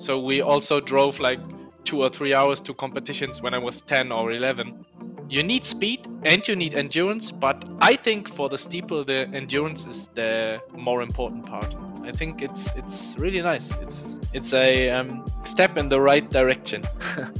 So 0.00 0.18
we 0.18 0.40
also 0.40 0.80
drove 0.80 1.20
like 1.20 1.40
two 1.84 2.02
or 2.02 2.08
three 2.08 2.32
hours 2.32 2.62
to 2.62 2.72
competitions 2.72 3.42
when 3.42 3.52
I 3.52 3.58
was 3.58 3.82
10 3.82 4.10
or 4.10 4.32
11. 4.32 4.86
You 5.28 5.42
need 5.42 5.66
speed 5.66 6.06
and 6.24 6.46
you 6.48 6.56
need 6.56 6.74
endurance, 6.74 7.30
but 7.30 7.68
I 7.80 7.96
think 7.96 8.26
for 8.26 8.48
the 8.48 8.56
steeple, 8.56 9.04
the 9.04 9.28
endurance 9.34 9.86
is 9.86 10.08
the 10.08 10.60
more 10.72 11.02
important 11.02 11.46
part. 11.46 11.74
I 12.02 12.12
think 12.12 12.40
it's 12.40 12.74
it's 12.76 13.14
really 13.18 13.42
nice. 13.42 13.76
It's 13.82 14.18
it's 14.32 14.54
a 14.54 14.88
um, 14.88 15.24
step 15.44 15.76
in 15.76 15.90
the 15.90 16.00
right 16.00 16.28
direction. 16.30 16.82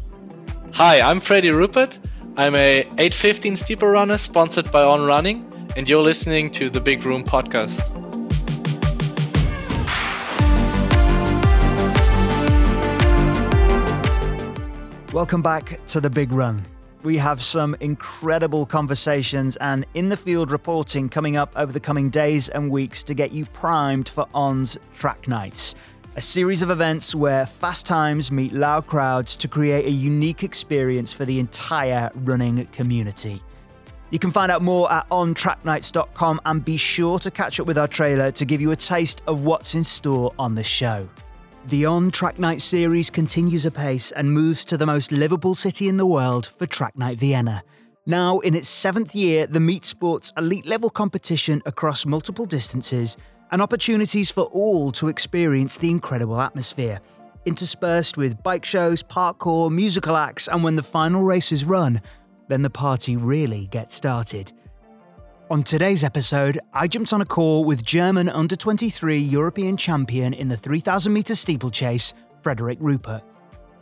Hi, 0.75 1.00
I'm 1.00 1.21
Freddy 1.21 1.49
Ruppert. 1.49 1.99
I'm 2.36 2.54
a 2.54 2.81
815 2.99 3.57
steeple 3.57 3.89
runner 3.89 4.18
sponsored 4.18 4.71
by 4.71 4.82
On 4.82 5.03
Running, 5.03 5.50
and 5.77 5.89
you're 5.89 6.03
listening 6.03 6.50
to 6.53 6.68
the 6.68 6.81
Big 6.81 7.07
Run 7.07 7.25
podcast. 7.25 8.10
Welcome 15.13 15.43
back 15.43 15.85
to 15.87 16.00
The 16.00 16.09
Big 16.09 16.31
Run. 16.31 16.64
We 17.03 17.17
have 17.17 17.43
some 17.43 17.75
incredible 17.81 18.64
conversations 18.64 19.57
and 19.57 19.85
in 19.95 20.09
the 20.09 20.17
field 20.17 20.53
reporting 20.53 21.09
coming 21.09 21.37
up 21.37 21.53
over 21.57 21.73
the 21.73 21.81
coming 21.81 22.11
days 22.11 22.49
and 22.49 22.71
weeks 22.71 23.03
to 23.03 23.15
get 23.15 23.32
you 23.32 23.45
primed 23.46 24.09
for 24.09 24.29
ON's 24.35 24.79
Track 24.95 25.27
Nights, 25.27 25.75
a 26.15 26.21
series 26.21 26.63
of 26.63 26.71
events 26.71 27.13
where 27.13 27.45
fast 27.45 27.87
times 27.87 28.31
meet 28.31 28.53
loud 28.53 28.87
crowds 28.87 29.35
to 29.35 29.49
create 29.49 29.85
a 29.87 29.91
unique 29.91 30.45
experience 30.45 31.13
for 31.13 31.25
the 31.25 31.40
entire 31.40 32.12
running 32.15 32.65
community. 32.67 33.42
You 34.11 34.20
can 34.20 34.31
find 34.31 34.53
out 34.53 34.62
more 34.62 34.92
at 34.92 35.09
ontracknights.com 35.09 36.41
and 36.45 36.65
be 36.65 36.77
sure 36.77 37.19
to 37.19 37.33
catch 37.33 37.59
up 37.59 37.67
with 37.67 37.79
our 37.79 37.89
trailer 37.89 38.31
to 38.31 38.45
give 38.45 38.61
you 38.61 38.70
a 38.70 38.77
taste 38.77 39.23
of 39.27 39.45
what's 39.45 39.75
in 39.75 39.83
store 39.83 40.33
on 40.39 40.55
the 40.55 40.62
show. 40.62 41.09
The 41.66 41.84
On 41.84 42.11
Track 42.11 42.39
Night 42.39 42.62
series 42.62 43.11
continues 43.11 43.66
apace 43.66 44.12
and 44.12 44.33
moves 44.33 44.64
to 44.64 44.78
the 44.78 44.86
most 44.86 45.12
livable 45.12 45.55
city 45.55 45.89
in 45.89 45.98
the 45.98 46.06
world 46.06 46.47
for 46.47 46.64
Track 46.64 46.97
Night 46.97 47.19
Vienna. 47.19 47.62
Now, 48.06 48.39
in 48.39 48.55
its 48.55 48.66
seventh 48.66 49.14
year, 49.14 49.47
the 49.47 49.61
meet 49.61 49.84
sports 49.84 50.33
elite 50.38 50.64
level 50.64 50.88
competition 50.88 51.61
across 51.66 52.06
multiple 52.06 52.47
distances 52.47 53.19
and 53.53 53.61
opportunities 53.61 54.31
for 54.31 54.44
all 54.44 54.91
to 54.92 55.08
experience 55.08 55.77
the 55.77 55.91
incredible 55.91 56.41
atmosphere. 56.41 56.98
Interspersed 57.44 58.16
with 58.16 58.42
bike 58.42 58.64
shows, 58.64 59.03
parkour, 59.03 59.70
musical 59.70 60.16
acts, 60.16 60.48
and 60.48 60.64
when 60.64 60.77
the 60.77 60.83
final 60.83 61.22
race 61.22 61.53
is 61.53 61.64
run, 61.66 62.00
then 62.48 62.62
the 62.62 62.70
party 62.70 63.16
really 63.16 63.66
gets 63.66 63.94
started. 63.94 64.50
On 65.51 65.65
today's 65.65 66.05
episode, 66.05 66.61
I 66.73 66.87
jumped 66.87 67.12
on 67.12 67.23
a 67.23 67.27
call 67.27 67.65
with 67.65 67.83
German 67.83 68.29
under 68.29 68.55
23 68.55 69.19
European 69.19 69.77
champion 69.77 70.33
in 70.33 70.48
the 70.48 70.56
3000 70.56 71.12
metre 71.12 71.34
steeplechase, 71.34 72.15
Frederik 72.41 72.79
Ruppert. 72.79 73.23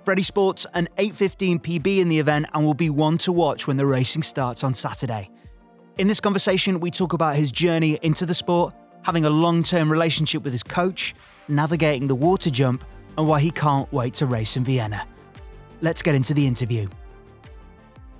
Freddie 0.02 0.22
sports 0.22 0.66
an 0.72 0.88
8:15 0.96 1.58
PB 1.58 2.00
in 2.00 2.08
the 2.08 2.18
event 2.18 2.46
and 2.54 2.64
will 2.64 2.72
be 2.72 2.88
one 2.88 3.18
to 3.18 3.32
watch 3.32 3.66
when 3.66 3.76
the 3.76 3.84
racing 3.84 4.22
starts 4.22 4.64
on 4.64 4.72
Saturday. 4.72 5.28
In 5.98 6.08
this 6.08 6.20
conversation, 6.20 6.80
we 6.80 6.90
talk 6.90 7.12
about 7.12 7.36
his 7.36 7.52
journey 7.52 7.98
into 8.00 8.24
the 8.24 8.32
sport, 8.32 8.72
having 9.02 9.26
a 9.26 9.30
long-term 9.30 9.92
relationship 9.92 10.44
with 10.44 10.54
his 10.54 10.62
coach, 10.62 11.14
navigating 11.48 12.08
the 12.08 12.14
water 12.14 12.48
jump, 12.48 12.82
and 13.18 13.28
why 13.28 13.40
he 13.40 13.50
can't 13.50 13.92
wait 13.92 14.14
to 14.14 14.24
race 14.24 14.56
in 14.56 14.64
Vienna. 14.64 15.06
Let's 15.82 16.00
get 16.00 16.14
into 16.14 16.32
the 16.32 16.46
interview. 16.46 16.88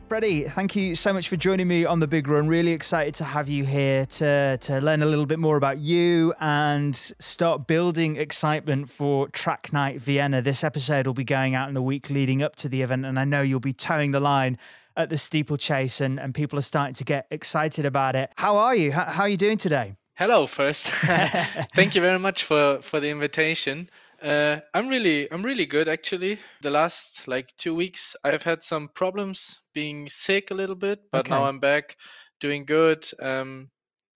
Freddie, 0.08 0.44
thank 0.44 0.74
you 0.74 0.94
so 0.94 1.12
much 1.12 1.28
for 1.28 1.36
joining 1.36 1.68
me 1.68 1.84
on 1.84 2.00
the 2.00 2.06
big 2.06 2.28
run. 2.28 2.48
Really 2.48 2.72
excited 2.72 3.12
to 3.16 3.24
have 3.24 3.46
you 3.46 3.66
here 3.66 4.06
to, 4.06 4.56
to 4.56 4.80
learn 4.80 5.02
a 5.02 5.06
little 5.06 5.26
bit 5.26 5.38
more 5.38 5.58
about 5.58 5.80
you 5.80 6.32
and 6.40 6.96
start 6.96 7.66
building 7.66 8.16
excitement 8.16 8.88
for 8.88 9.28
Track 9.28 9.70
Night 9.70 10.00
Vienna. 10.00 10.40
This 10.40 10.64
episode 10.64 11.06
will 11.06 11.12
be 11.12 11.24
going 11.24 11.54
out 11.54 11.68
in 11.68 11.74
the 11.74 11.82
week 11.82 12.08
leading 12.08 12.42
up 12.42 12.56
to 12.56 12.70
the 12.70 12.80
event, 12.80 13.04
and 13.04 13.18
I 13.18 13.24
know 13.24 13.42
you'll 13.42 13.60
be 13.60 13.74
towing 13.74 14.12
the 14.12 14.20
line 14.20 14.56
at 14.96 15.10
the 15.10 15.18
steeplechase, 15.18 16.00
and, 16.00 16.18
and 16.18 16.34
people 16.34 16.58
are 16.58 16.62
starting 16.62 16.94
to 16.94 17.04
get 17.04 17.26
excited 17.30 17.84
about 17.84 18.16
it. 18.16 18.30
How 18.36 18.56
are 18.56 18.74
you? 18.74 18.92
How, 18.92 19.04
how 19.04 19.24
are 19.24 19.28
you 19.28 19.36
doing 19.36 19.58
today? 19.58 19.96
Hello, 20.14 20.46
first. 20.46 20.86
Thank 21.74 21.94
you 21.94 22.00
very 22.00 22.18
much 22.18 22.44
for, 22.44 22.80
for 22.80 22.98
the 22.98 23.10
invitation. 23.10 23.90
Uh, 24.22 24.60
I'm 24.74 24.88
really, 24.88 25.30
I'm 25.30 25.42
really 25.42 25.66
good 25.66 25.88
actually. 25.88 26.38
The 26.62 26.70
last 26.70 27.28
like 27.28 27.56
two 27.56 27.74
weeks, 27.74 28.16
I've 28.24 28.42
had 28.42 28.62
some 28.62 28.88
problems 28.88 29.60
being 29.74 30.08
sick 30.08 30.50
a 30.50 30.54
little 30.54 30.76
bit, 30.76 31.00
but 31.12 31.20
okay. 31.20 31.30
now 31.30 31.44
I'm 31.44 31.60
back, 31.60 31.96
doing 32.40 32.64
good. 32.64 33.08
Um, 33.20 33.70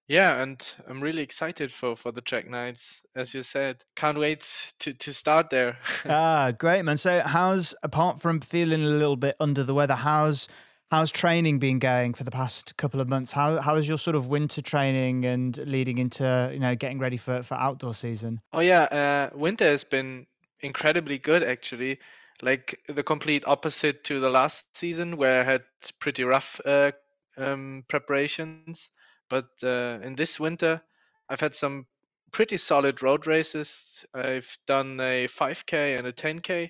yeah, 0.09 0.43
and 0.43 0.75
I'm 0.89 1.01
really 1.01 1.23
excited 1.23 1.73
for 1.73 1.97
for 1.97 2.13
the 2.13 2.21
track 2.21 2.49
nights, 2.49 3.03
as 3.15 3.33
you 3.33 3.43
said. 3.43 3.83
Can't 3.97 4.19
wait 4.19 4.47
to 4.81 4.93
to 4.93 5.13
start 5.13 5.51
there. 5.51 5.79
ah, 6.05 6.53
great, 6.59 6.83
man. 6.83 6.97
So, 6.97 7.23
how's 7.25 7.75
apart 7.83 8.21
from 8.21 8.41
feeling 8.41 8.83
a 8.83 8.87
little 8.87 9.17
bit 9.17 9.37
under 9.39 9.63
the 9.63 9.75
weather, 9.75 9.95
how's 9.95 10.49
How's 10.93 11.11
training 11.11 11.59
been 11.59 11.79
going 11.79 12.13
for 12.13 12.23
the 12.23 12.31
past 12.31 12.77
couple 12.77 13.01
of 13.01 13.09
months? 13.09 13.33
How 13.33 13.63
how 13.63 13.77
is 13.77 13.89
your 13.89 13.97
sort 13.97 14.15
of 14.15 14.27
winter 14.27 14.61
training 14.61 15.25
and 15.25 15.57
leading 15.67 15.97
into 15.97 16.51
you 16.53 16.59
know 16.59 16.75
getting 16.75 16.99
ready 16.99 17.17
for 17.17 17.43
for 17.43 17.55
outdoor 17.55 17.95
season? 17.95 18.43
Oh 18.53 18.61
yeah, 18.61 18.83
uh, 18.83 19.31
winter 19.35 19.65
has 19.65 19.85
been 19.85 20.27
incredibly 20.61 21.17
good 21.17 21.43
actually. 21.43 21.99
Like 22.43 22.79
the 22.89 23.03
complete 23.03 23.43
opposite 23.47 24.05
to 24.05 24.21
the 24.21 24.29
last 24.29 24.77
season 24.77 25.17
where 25.17 25.41
I 25.41 25.45
had 25.45 25.63
pretty 25.99 26.25
rough 26.25 26.61
uh, 26.67 26.93
um, 27.39 27.85
preparations. 27.89 28.91
But 29.31 29.49
uh, 29.63 29.99
in 30.03 30.15
this 30.15 30.39
winter, 30.39 30.83
I've 31.27 31.41
had 31.41 31.55
some 31.55 31.87
pretty 32.33 32.59
solid 32.59 33.03
road 33.03 33.27
races. 33.27 34.05
I've 34.13 34.59
done 34.67 35.01
a 35.01 35.27
5k 35.27 35.97
and 35.97 36.07
a 36.07 36.13
10k 36.13 36.69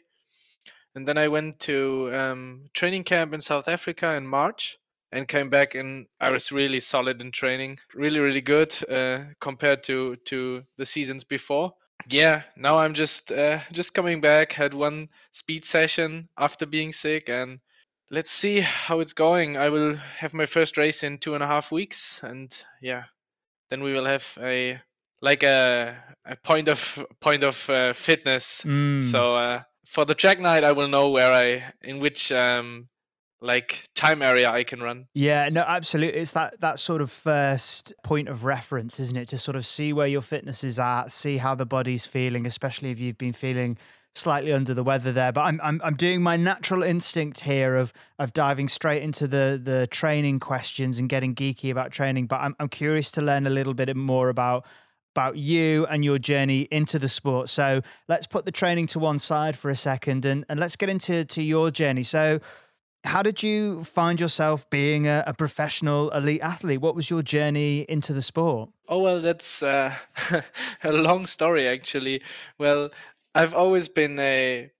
and 0.95 1.07
then 1.07 1.19
I 1.19 1.29
went 1.29 1.61
to 1.61 2.15
um, 2.15 2.65
training 2.75 3.05
camp 3.05 3.33
in 3.35 3.41
South 3.41 3.69
Africa 3.69 4.13
in 4.15 4.27
March 4.27 4.79
and 5.11 5.29
came 5.29 5.51
back 5.51 5.75
and 5.75 6.07
I 6.21 6.31
was 6.31 6.53
really 6.53 6.81
solid 6.81 7.21
in 7.23 7.33
training, 7.33 7.79
really 7.95 8.21
really 8.21 8.41
good 8.41 8.75
uh, 8.91 9.25
compared 9.41 9.85
to 9.85 10.17
to 10.27 10.65
the 10.79 10.87
seasons 10.87 11.25
before. 11.25 11.75
Yeah, 12.09 12.43
now 12.57 12.79
I'm 12.79 12.95
just 12.95 13.31
uh, 13.31 13.61
just 13.73 13.95
coming 13.95 14.21
back. 14.21 14.53
Had 14.53 14.75
one 14.75 15.09
speed 15.31 15.65
session 15.65 16.29
after 16.37 16.67
being 16.67 16.93
sick, 16.93 17.29
and 17.29 17.61
let's 18.11 18.31
see 18.31 18.61
how 18.61 19.01
it's 19.01 19.13
going. 19.13 19.57
I 19.57 19.69
will 19.69 19.95
have 19.95 20.35
my 20.35 20.47
first 20.47 20.77
race 20.77 21.03
in 21.03 21.19
two 21.19 21.35
and 21.35 21.45
a 21.45 21.47
half 21.47 21.71
weeks, 21.71 22.21
and 22.23 22.51
yeah, 22.81 23.05
then 23.71 23.83
we 23.83 23.93
will 23.93 24.07
have 24.07 24.27
a 24.41 24.81
like 25.21 25.45
a, 25.45 25.97
a 26.27 26.37
point 26.37 26.69
of 26.69 27.07
point 27.21 27.45
of 27.45 27.71
uh, 27.71 27.93
fitness. 27.93 28.63
Mm. 28.63 29.05
So 29.05 29.37
uh, 29.37 29.63
for 29.93 30.07
the 30.07 30.15
track 30.15 30.41
night, 30.41 30.65
I 30.65 30.73
will 30.73 30.89
know 30.89 31.11
where 31.11 31.31
I 31.31 31.73
in 31.83 32.01
which 32.01 32.33
um, 32.33 32.89
like 33.43 33.85
time 33.95 34.23
area 34.23 34.51
I 34.51 34.65
can 34.65 34.81
run. 34.81 35.07
Yeah, 35.13 35.51
no, 35.51 35.61
absolutely. 35.61 36.19
It's 36.19 36.33
that 36.33 36.61
that 36.61 36.79
sort 36.79 37.03
of 37.03 37.11
first 37.11 37.93
point 38.03 38.29
of 38.29 38.45
reference, 38.45 38.99
isn't 38.99 39.17
it? 39.17 39.29
To 39.29 39.39
sort 39.39 39.55
of 39.55 39.67
see 39.67 39.93
where 39.93 40.07
your 40.07 40.23
fitness 40.23 40.65
is 40.65 40.79
at, 40.79 41.13
see 41.13 41.37
how 41.37 41.55
the 41.55 41.67
body's 41.67 42.07
feeling, 42.07 42.47
especially 42.47 42.91
if 42.91 42.99
you've 42.99 43.19
been 43.19 43.35
feeling 43.35 43.77
slightly 44.15 44.53
under 44.53 44.73
the 44.73 44.83
weather 44.83 45.13
there. 45.13 45.31
But 45.31 45.43
I'm 45.43 45.61
I'm 45.63 45.81
I'm 45.85 45.97
doing 45.97 46.23
my 46.23 46.39
natural 46.39 46.83
instinct 46.83 47.41
here 47.41 47.77
of 47.77 47.93
of 48.19 48.33
diving 48.33 48.71
straight 48.71 49.03
into 49.03 49.29
the 49.29 49.61
the 49.63 49.87
training 49.89 50.41
questions 50.41 50.99
and 50.99 51.07
getting 51.07 51.35
geeky 51.35 51.71
about 51.71 51.91
training. 51.91 52.29
But 52.29 52.41
I'm 52.41 52.57
I'm 52.59 52.69
curious 52.69 53.11
to 53.13 53.21
learn 53.21 53.47
a 53.47 53.51
little 53.51 53.75
bit 53.75 53.95
more 53.95 54.31
about 54.31 54.65
about 55.15 55.37
you 55.37 55.87
and 55.87 56.05
your 56.05 56.19
journey 56.19 56.63
into 56.71 56.99
the 56.99 57.09
sport. 57.09 57.49
So 57.49 57.83
let's 58.09 58.27
put 58.27 58.45
the 58.45 58.53
training 58.53 58.87
to 58.89 58.99
one 58.99 59.19
side 59.19 59.57
for 59.57 59.71
a 59.71 59.77
second 59.77 60.25
and, 60.25 60.45
and 60.49 60.59
let's 60.59 60.77
get 60.77 60.89
into 60.89 61.25
to 61.25 61.43
your 61.43 61.71
journey. 61.71 62.03
So 62.03 62.41
how 63.05 63.23
did 63.23 63.43
you 63.43 63.85
find 63.85 64.21
yourself 64.21 64.69
being 64.71 65.07
a, 65.07 65.25
a 65.27 65.35
professional 65.35 66.11
elite 66.11 66.41
athlete? 66.41 66.81
What 66.81 66.95
was 66.95 67.11
your 67.11 67.23
journey 67.23 67.81
into 67.89 68.13
the 68.13 68.23
sport? 68.23 68.71
Oh 68.89 68.99
well, 68.99 69.21
that's 69.21 69.63
uh, 69.63 69.95
a 70.83 70.93
long 70.93 71.27
story 71.27 71.69
actually. 71.69 72.23
Well, 72.59 72.91
I've 73.35 73.55
always 73.55 73.89
been 73.89 74.19
a 74.19 74.71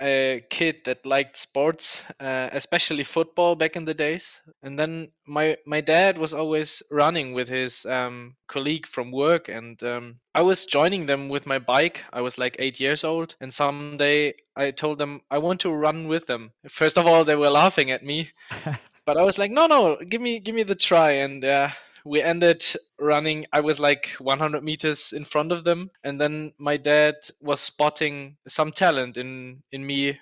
a 0.00 0.42
kid 0.50 0.84
that 0.84 1.06
liked 1.06 1.36
sports, 1.36 2.04
uh, 2.20 2.48
especially 2.52 3.04
football 3.04 3.54
back 3.54 3.76
in 3.76 3.84
the 3.84 3.94
days. 3.94 4.40
And 4.62 4.78
then 4.78 5.12
my 5.26 5.56
my 5.66 5.80
dad 5.80 6.18
was 6.18 6.34
always 6.34 6.82
running 6.90 7.32
with 7.32 7.48
his 7.48 7.84
um, 7.86 8.36
colleague 8.48 8.86
from 8.86 9.10
work, 9.12 9.48
and 9.48 9.82
um, 9.82 10.20
I 10.34 10.42
was 10.42 10.66
joining 10.66 11.06
them 11.06 11.28
with 11.28 11.46
my 11.46 11.58
bike. 11.58 12.04
I 12.12 12.20
was 12.22 12.38
like 12.38 12.56
eight 12.58 12.80
years 12.80 13.04
old, 13.04 13.36
and 13.40 13.52
someday 13.52 14.24
I 14.44 14.70
told 14.70 14.98
them 14.98 15.20
I 15.30 15.38
want 15.38 15.60
to 15.60 15.70
run 15.70 16.08
with 16.08 16.26
them. 16.26 16.52
First 16.68 16.96
of 16.98 17.06
all, 17.06 17.24
they 17.24 17.36
were 17.36 17.50
laughing 17.50 17.90
at 17.90 18.04
me, 18.04 18.30
but 19.04 19.16
I 19.16 19.22
was 19.22 19.38
like, 19.38 19.50
no, 19.50 19.66
no, 19.66 19.96
give 19.96 20.20
me 20.20 20.40
give 20.40 20.54
me 20.54 20.62
the 20.64 20.74
try, 20.74 21.12
and 21.24 21.44
uh, 21.44 21.68
we 22.06 22.22
ended 22.22 22.62
running 22.98 23.44
i 23.52 23.60
was 23.60 23.80
like 23.80 24.10
100 24.18 24.62
meters 24.62 25.12
in 25.12 25.24
front 25.24 25.52
of 25.52 25.64
them 25.64 25.90
and 26.04 26.20
then 26.20 26.52
my 26.58 26.76
dad 26.76 27.14
was 27.40 27.60
spotting 27.60 28.36
some 28.48 28.72
talent 28.72 29.16
in 29.16 29.62
in 29.72 29.86
me 29.86 30.18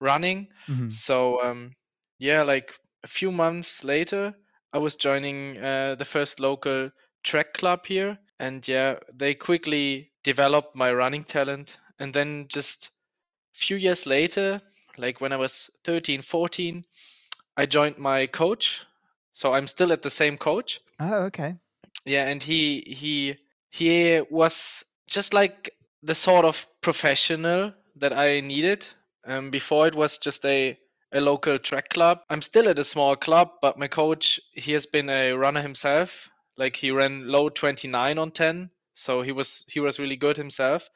running 0.00 0.48
mm-hmm. 0.68 0.88
so 0.88 1.42
um 1.42 1.72
yeah 2.18 2.42
like 2.42 2.78
a 3.04 3.08
few 3.08 3.32
months 3.32 3.82
later 3.82 4.34
i 4.72 4.78
was 4.78 4.96
joining 4.96 5.58
uh, 5.58 5.94
the 5.96 6.04
first 6.04 6.38
local 6.38 6.90
track 7.24 7.54
club 7.54 7.86
here 7.86 8.18
and 8.38 8.68
yeah 8.68 8.96
they 9.14 9.34
quickly 9.34 10.10
developed 10.22 10.76
my 10.76 10.92
running 10.92 11.24
talent 11.24 11.78
and 11.98 12.12
then 12.12 12.46
just 12.48 12.90
a 13.54 13.58
few 13.58 13.76
years 13.76 14.06
later, 14.06 14.60
like 14.96 15.20
when 15.20 15.32
I 15.32 15.36
was 15.36 15.70
13, 15.84 16.22
14, 16.22 16.84
I 17.56 17.66
joined 17.66 17.98
my 17.98 18.26
coach. 18.26 18.84
So 19.30 19.54
I'm 19.54 19.66
still 19.66 19.92
at 19.92 20.02
the 20.02 20.10
same 20.10 20.36
coach. 20.36 20.80
Oh, 21.02 21.24
okay. 21.24 21.56
Yeah, 22.04 22.28
and 22.28 22.40
he 22.40 22.80
he 22.86 23.36
he 23.70 24.20
was 24.30 24.84
just 25.08 25.34
like 25.34 25.74
the 26.02 26.14
sort 26.14 26.44
of 26.44 26.64
professional 26.80 27.72
that 27.96 28.12
I 28.12 28.40
needed. 28.40 28.86
Um, 29.24 29.50
before 29.50 29.88
it 29.88 29.96
was 29.96 30.18
just 30.18 30.44
a 30.44 30.78
a 31.12 31.20
local 31.20 31.58
track 31.58 31.88
club. 31.88 32.20
I'm 32.30 32.40
still 32.40 32.68
at 32.68 32.78
a 32.78 32.84
small 32.84 33.16
club, 33.16 33.50
but 33.60 33.78
my 33.78 33.88
coach 33.88 34.38
he 34.52 34.72
has 34.72 34.86
been 34.86 35.10
a 35.10 35.32
runner 35.32 35.60
himself. 35.60 36.30
Like 36.56 36.76
he 36.76 36.92
ran 36.92 37.26
low 37.26 37.48
29 37.48 38.18
on 38.18 38.30
10, 38.30 38.70
so 38.94 39.22
he 39.22 39.32
was 39.32 39.64
he 39.68 39.80
was 39.80 39.98
really 39.98 40.16
good 40.16 40.36
himself, 40.36 40.88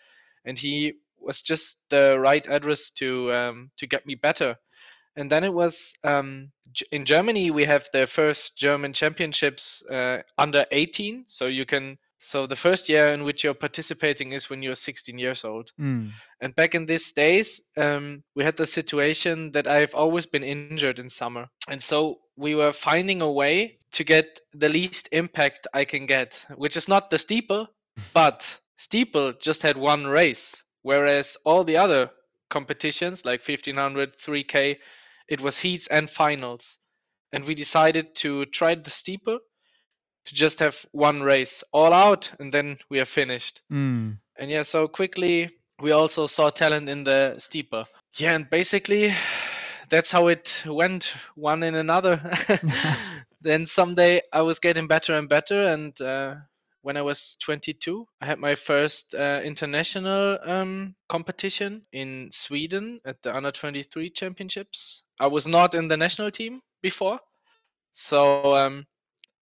and 0.44 0.56
he 0.56 0.94
was 1.18 1.42
just 1.42 1.78
the 1.90 2.16
right 2.20 2.46
address 2.46 2.90
to 2.92 3.32
um, 3.32 3.70
to 3.78 3.88
get 3.88 4.06
me 4.06 4.14
better. 4.14 4.56
And 5.16 5.30
then 5.30 5.44
it 5.44 5.52
was 5.52 5.94
um, 6.04 6.52
in 6.92 7.04
Germany 7.04 7.50
we 7.50 7.64
have 7.64 7.88
the 7.92 8.06
first 8.06 8.56
German 8.56 8.92
championships 8.92 9.84
uh, 9.86 10.22
under 10.36 10.66
18, 10.70 11.24
so 11.26 11.46
you 11.46 11.64
can 11.64 11.98
so 12.18 12.46
the 12.46 12.56
first 12.56 12.88
year 12.88 13.12
in 13.12 13.24
which 13.24 13.44
you're 13.44 13.54
participating 13.54 14.32
is 14.32 14.50
when 14.50 14.62
you're 14.62 14.74
16 14.74 15.18
years 15.18 15.44
old. 15.44 15.70
Mm. 15.78 16.10
And 16.40 16.56
back 16.56 16.74
in 16.74 16.86
these 16.86 17.12
days, 17.12 17.62
um, 17.76 18.24
we 18.34 18.42
had 18.42 18.56
the 18.56 18.66
situation 18.66 19.52
that 19.52 19.68
I've 19.68 19.94
always 19.94 20.26
been 20.26 20.42
injured 20.42 20.98
in 20.98 21.08
summer, 21.08 21.48
and 21.68 21.82
so 21.82 22.18
we 22.36 22.54
were 22.54 22.72
finding 22.72 23.22
a 23.22 23.30
way 23.30 23.78
to 23.92 24.04
get 24.04 24.40
the 24.52 24.68
least 24.68 25.08
impact 25.12 25.66
I 25.72 25.84
can 25.84 26.06
get, 26.06 26.44
which 26.56 26.76
is 26.76 26.88
not 26.88 27.10
the 27.10 27.18
steeple, 27.18 27.68
but 28.12 28.58
steeple 28.76 29.32
just 29.34 29.62
had 29.62 29.76
one 29.76 30.06
race, 30.06 30.62
whereas 30.82 31.36
all 31.44 31.64
the 31.64 31.76
other 31.76 32.10
competitions 32.48 33.24
like 33.24 33.46
1500, 33.46 34.18
3K, 34.18 34.76
it 35.28 35.40
was 35.40 35.58
heats 35.58 35.86
and 35.86 36.08
finals. 36.08 36.78
And 37.32 37.44
we 37.44 37.54
decided 37.54 38.14
to 38.16 38.44
try 38.46 38.74
the 38.74 38.90
steeple 38.90 39.40
to 40.26 40.34
just 40.34 40.60
have 40.60 40.84
one 40.92 41.22
race 41.22 41.62
all 41.72 41.92
out 41.92 42.30
and 42.38 42.52
then 42.52 42.78
we 42.90 43.00
are 43.00 43.06
finished. 43.06 43.60
Mm. 43.72 44.18
And 44.38 44.50
yeah, 44.50 44.62
so 44.62 44.88
quickly 44.88 45.50
we 45.80 45.92
also 45.92 46.26
saw 46.26 46.50
talent 46.50 46.88
in 46.88 47.04
the 47.04 47.36
steeple. 47.38 47.86
Yeah, 48.16 48.34
and 48.34 48.48
basically 48.48 49.14
that's 49.88 50.10
how 50.10 50.28
it 50.28 50.62
went 50.66 51.14
one 51.34 51.62
in 51.62 51.74
another. 51.74 52.20
then 53.40 53.66
someday 53.66 54.22
I 54.32 54.42
was 54.42 54.58
getting 54.58 54.88
better 54.88 55.14
and 55.14 55.28
better 55.28 55.62
and 55.62 56.00
uh, 56.00 56.36
when 56.86 56.96
I 56.96 57.02
was 57.02 57.36
22, 57.40 58.06
I 58.20 58.26
had 58.26 58.38
my 58.38 58.54
first 58.54 59.12
uh, 59.12 59.40
international 59.42 60.38
um, 60.44 60.94
competition 61.08 61.84
in 61.92 62.28
Sweden 62.30 63.00
at 63.04 63.20
the 63.22 63.36
under 63.36 63.50
23 63.50 64.10
championships. 64.10 65.02
I 65.18 65.28
was 65.28 65.46
not 65.46 65.74
in 65.74 65.88
the 65.88 65.96
national 65.96 66.30
team 66.30 66.60
before, 66.82 67.20
so 67.92 68.54
um, 68.54 68.86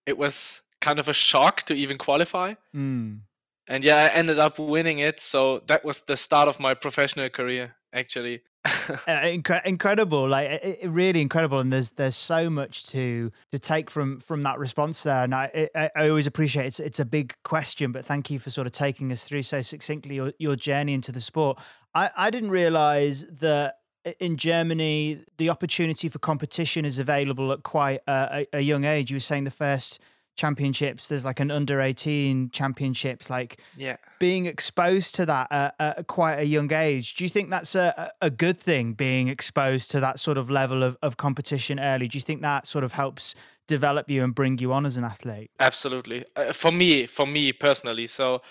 it 0.05 0.17
was 0.17 0.61
kind 0.81 0.99
of 0.99 1.07
a 1.07 1.13
shock 1.13 1.63
to 1.63 1.73
even 1.73 1.97
qualify. 1.97 2.55
Mm. 2.75 3.21
And 3.67 3.85
yeah, 3.85 3.97
I 3.97 4.07
ended 4.09 4.39
up 4.39 4.59
winning 4.59 4.99
it. 4.99 5.19
So 5.19 5.61
that 5.67 5.85
was 5.85 6.01
the 6.01 6.17
start 6.17 6.49
of 6.49 6.59
my 6.59 6.73
professional 6.73 7.29
career, 7.29 7.75
actually. 7.93 8.41
uh, 8.65 9.21
incre- 9.23 9.65
incredible, 9.65 10.27
like 10.27 10.47
it, 10.47 10.79
it, 10.83 10.89
really 10.89 11.19
incredible, 11.19 11.59
and 11.59 11.73
there's 11.73 11.89
there's 11.91 12.15
so 12.15 12.47
much 12.47 12.85
to 12.85 13.31
to 13.49 13.57
take 13.57 13.89
from 13.89 14.19
from 14.19 14.43
that 14.43 14.59
response 14.59 15.01
there, 15.01 15.23
and 15.23 15.33
I 15.33 15.67
I, 15.73 15.89
I 15.95 16.09
always 16.09 16.27
appreciate 16.27 16.65
it. 16.65 16.67
it's 16.67 16.79
it's 16.79 16.99
a 16.99 17.05
big 17.05 17.33
question, 17.43 17.91
but 17.91 18.05
thank 18.05 18.29
you 18.29 18.37
for 18.37 18.51
sort 18.51 18.67
of 18.67 18.73
taking 18.73 19.11
us 19.11 19.23
through 19.23 19.41
so 19.41 19.63
succinctly 19.63 20.13
your, 20.15 20.33
your 20.37 20.55
journey 20.55 20.93
into 20.93 21.11
the 21.11 21.21
sport. 21.21 21.57
I 21.95 22.11
I 22.15 22.29
didn't 22.29 22.51
realize 22.51 23.25
that 23.39 23.77
in 24.19 24.37
Germany 24.37 25.23
the 25.37 25.49
opportunity 25.49 26.09
for 26.09 26.19
competition 26.19 26.85
is 26.85 26.99
available 26.99 27.51
at 27.51 27.63
quite 27.63 28.01
a, 28.07 28.45
a, 28.53 28.57
a 28.57 28.61
young 28.61 28.83
age. 28.83 29.11
You 29.11 29.15
were 29.15 29.21
saying 29.21 29.43
the 29.43 29.51
first 29.51 29.99
championships 30.35 31.07
there's 31.07 31.25
like 31.25 31.39
an 31.39 31.51
under 31.51 31.81
18 31.81 32.49
championships 32.51 33.29
like 33.29 33.61
yeah. 33.77 33.97
being 34.17 34.45
exposed 34.45 35.13
to 35.13 35.25
that 35.25 35.51
at, 35.51 35.75
at, 35.77 36.07
quite 36.07 36.35
a 36.35 36.45
young 36.45 36.71
age. 36.71 37.15
Do 37.15 37.25
you 37.25 37.29
think 37.29 37.49
that's 37.49 37.75
a, 37.75 38.11
a 38.21 38.29
good 38.29 38.59
thing 38.59 38.93
being 38.93 39.27
exposed 39.27 39.91
to 39.91 39.99
that 39.99 40.19
sort 40.19 40.37
of 40.37 40.49
level 40.49 40.83
of, 40.83 40.97
of 41.01 41.17
competition 41.17 41.79
early? 41.79 42.07
Do 42.07 42.17
you 42.17 42.21
think 42.21 42.41
that 42.41 42.65
sort 42.65 42.83
of 42.83 42.93
helps 42.93 43.35
develop 43.67 44.09
you 44.09 44.23
and 44.23 44.33
bring 44.33 44.57
you 44.57 44.71
on 44.73 44.85
as 44.85 44.97
an 44.97 45.03
athlete? 45.03 45.51
Absolutely. 45.59 46.25
Uh, 46.35 46.53
for 46.53 46.71
me 46.71 47.07
for 47.07 47.27
me 47.27 47.51
personally 47.51 48.07
so 48.07 48.41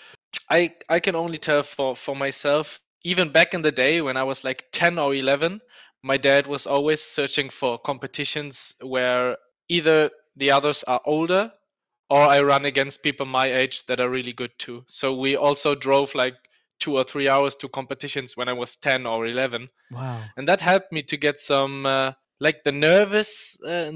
i 0.49 0.69
i 0.87 0.99
can 0.99 1.15
only 1.15 1.37
tell 1.37 1.63
for 1.63 1.95
for 1.95 2.15
myself 2.15 2.79
even 3.03 3.31
back 3.31 3.53
in 3.53 3.61
the 3.61 3.71
day 3.71 4.01
when 4.01 4.17
i 4.17 4.23
was 4.23 4.43
like 4.43 4.65
10 4.71 4.99
or 4.99 5.13
11 5.13 5.61
my 6.03 6.17
dad 6.17 6.47
was 6.47 6.65
always 6.65 7.01
searching 7.01 7.49
for 7.49 7.77
competitions 7.77 8.75
where 8.81 9.37
either 9.69 10.09
the 10.35 10.51
others 10.51 10.83
are 10.83 11.01
older 11.05 11.51
or 12.11 12.19
I 12.19 12.41
run 12.41 12.65
against 12.65 13.03
people 13.03 13.25
my 13.25 13.51
age 13.53 13.85
that 13.85 14.01
are 14.01 14.09
really 14.09 14.33
good 14.33 14.51
too. 14.59 14.83
So 14.87 15.15
we 15.15 15.37
also 15.37 15.75
drove 15.75 16.13
like 16.13 16.35
two 16.77 16.97
or 16.97 17.05
three 17.05 17.29
hours 17.29 17.55
to 17.57 17.69
competitions 17.69 18.35
when 18.35 18.49
I 18.49 18.53
was 18.53 18.75
10 18.75 19.05
or 19.05 19.25
11. 19.25 19.69
Wow. 19.91 20.21
And 20.35 20.45
that 20.47 20.59
helped 20.59 20.91
me 20.91 21.03
to 21.03 21.15
get 21.15 21.39
some, 21.39 21.85
uh, 21.85 22.11
like 22.41 22.63
the 22.63 22.71
nervous, 22.71 23.61
uh, 23.61 23.91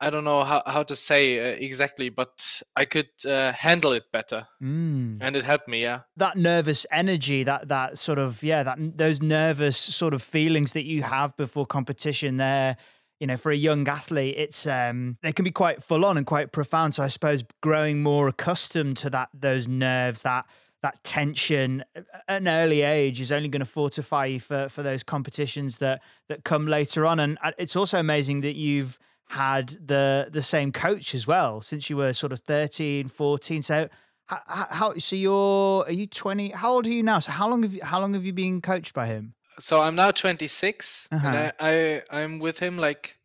I 0.00 0.10
don't 0.10 0.24
know 0.24 0.42
how, 0.42 0.62
how 0.66 0.82
to 0.84 0.94
say 0.94 1.38
uh, 1.38 1.56
exactly, 1.58 2.10
but 2.10 2.62
I 2.76 2.84
could 2.84 3.08
uh, 3.26 3.52
handle 3.52 3.92
it 3.92 4.04
better. 4.12 4.46
Mm. 4.62 5.18
And 5.22 5.34
it 5.34 5.42
helped 5.44 5.66
me, 5.66 5.82
yeah. 5.82 6.00
That 6.18 6.36
nervous 6.36 6.86
energy, 6.92 7.42
that, 7.44 7.68
that 7.68 7.98
sort 7.98 8.18
of, 8.18 8.42
yeah, 8.42 8.62
that 8.62 8.78
those 8.98 9.22
nervous 9.22 9.78
sort 9.78 10.14
of 10.14 10.22
feelings 10.22 10.74
that 10.74 10.84
you 10.84 11.02
have 11.02 11.36
before 11.36 11.66
competition 11.66 12.36
there 12.36 12.76
you 13.18 13.26
know, 13.26 13.36
for 13.36 13.52
a 13.52 13.56
young 13.56 13.86
athlete, 13.86 14.34
it's 14.38 14.66
um, 14.66 15.18
they 15.22 15.30
can 15.30 15.44
be 15.44 15.50
quite 15.50 15.82
full 15.82 16.06
on 16.06 16.16
and 16.16 16.26
quite 16.26 16.52
profound. 16.52 16.94
So 16.94 17.02
I 17.02 17.08
suppose 17.08 17.44
growing 17.60 18.02
more 18.02 18.28
accustomed 18.28 18.96
to 18.98 19.10
that, 19.10 19.28
those 19.34 19.68
nerves, 19.68 20.22
that 20.22 20.46
that 20.82 21.02
tension 21.04 21.84
at 21.94 22.04
an 22.28 22.48
early 22.48 22.82
age 22.82 23.20
is 23.20 23.30
only 23.30 23.48
going 23.48 23.60
to 23.60 23.66
fortify 23.66 24.26
you 24.26 24.40
for 24.40 24.68
for 24.68 24.82
those 24.82 25.02
competitions 25.02 25.78
that 25.78 26.00
that 26.28 26.44
come 26.44 26.66
later 26.66 27.04
on. 27.06 27.20
And 27.20 27.38
it's 27.58 27.76
also 27.76 27.98
amazing 27.98 28.40
that 28.42 28.56
you've 28.56 28.98
had 29.28 29.68
the 29.84 30.28
the 30.32 30.42
same 30.42 30.72
coach 30.72 31.14
as 31.14 31.26
well 31.26 31.60
since 31.60 31.88
you 31.88 31.96
were 31.96 32.12
sort 32.12 32.32
of 32.32 32.40
13 32.40 33.06
14 33.06 33.62
so 33.62 33.88
how, 34.26 34.66
how 34.70 34.94
so 34.98 35.14
you're 35.14 35.84
are 35.84 35.92
you 35.92 36.06
20 36.08 36.48
how 36.50 36.72
old 36.72 36.84
are 36.86 36.90
you 36.90 37.00
now 37.02 37.20
so 37.20 37.30
how 37.30 37.48
long 37.48 37.62
have 37.62 37.72
you 37.72 37.80
how 37.84 38.00
long 38.00 38.12
have 38.14 38.24
you 38.24 38.32
been 38.32 38.60
coached 38.60 38.92
by 38.92 39.06
him 39.06 39.34
so 39.60 39.80
I'm 39.82 39.94
now 39.94 40.10
26, 40.10 41.08
Uh-huh. 41.12 41.28
and 41.28 41.36
I, 41.36 41.52
I 41.60 42.02
I'm 42.22 42.38
with 42.40 42.58
him 42.58 42.78
like 42.78 43.18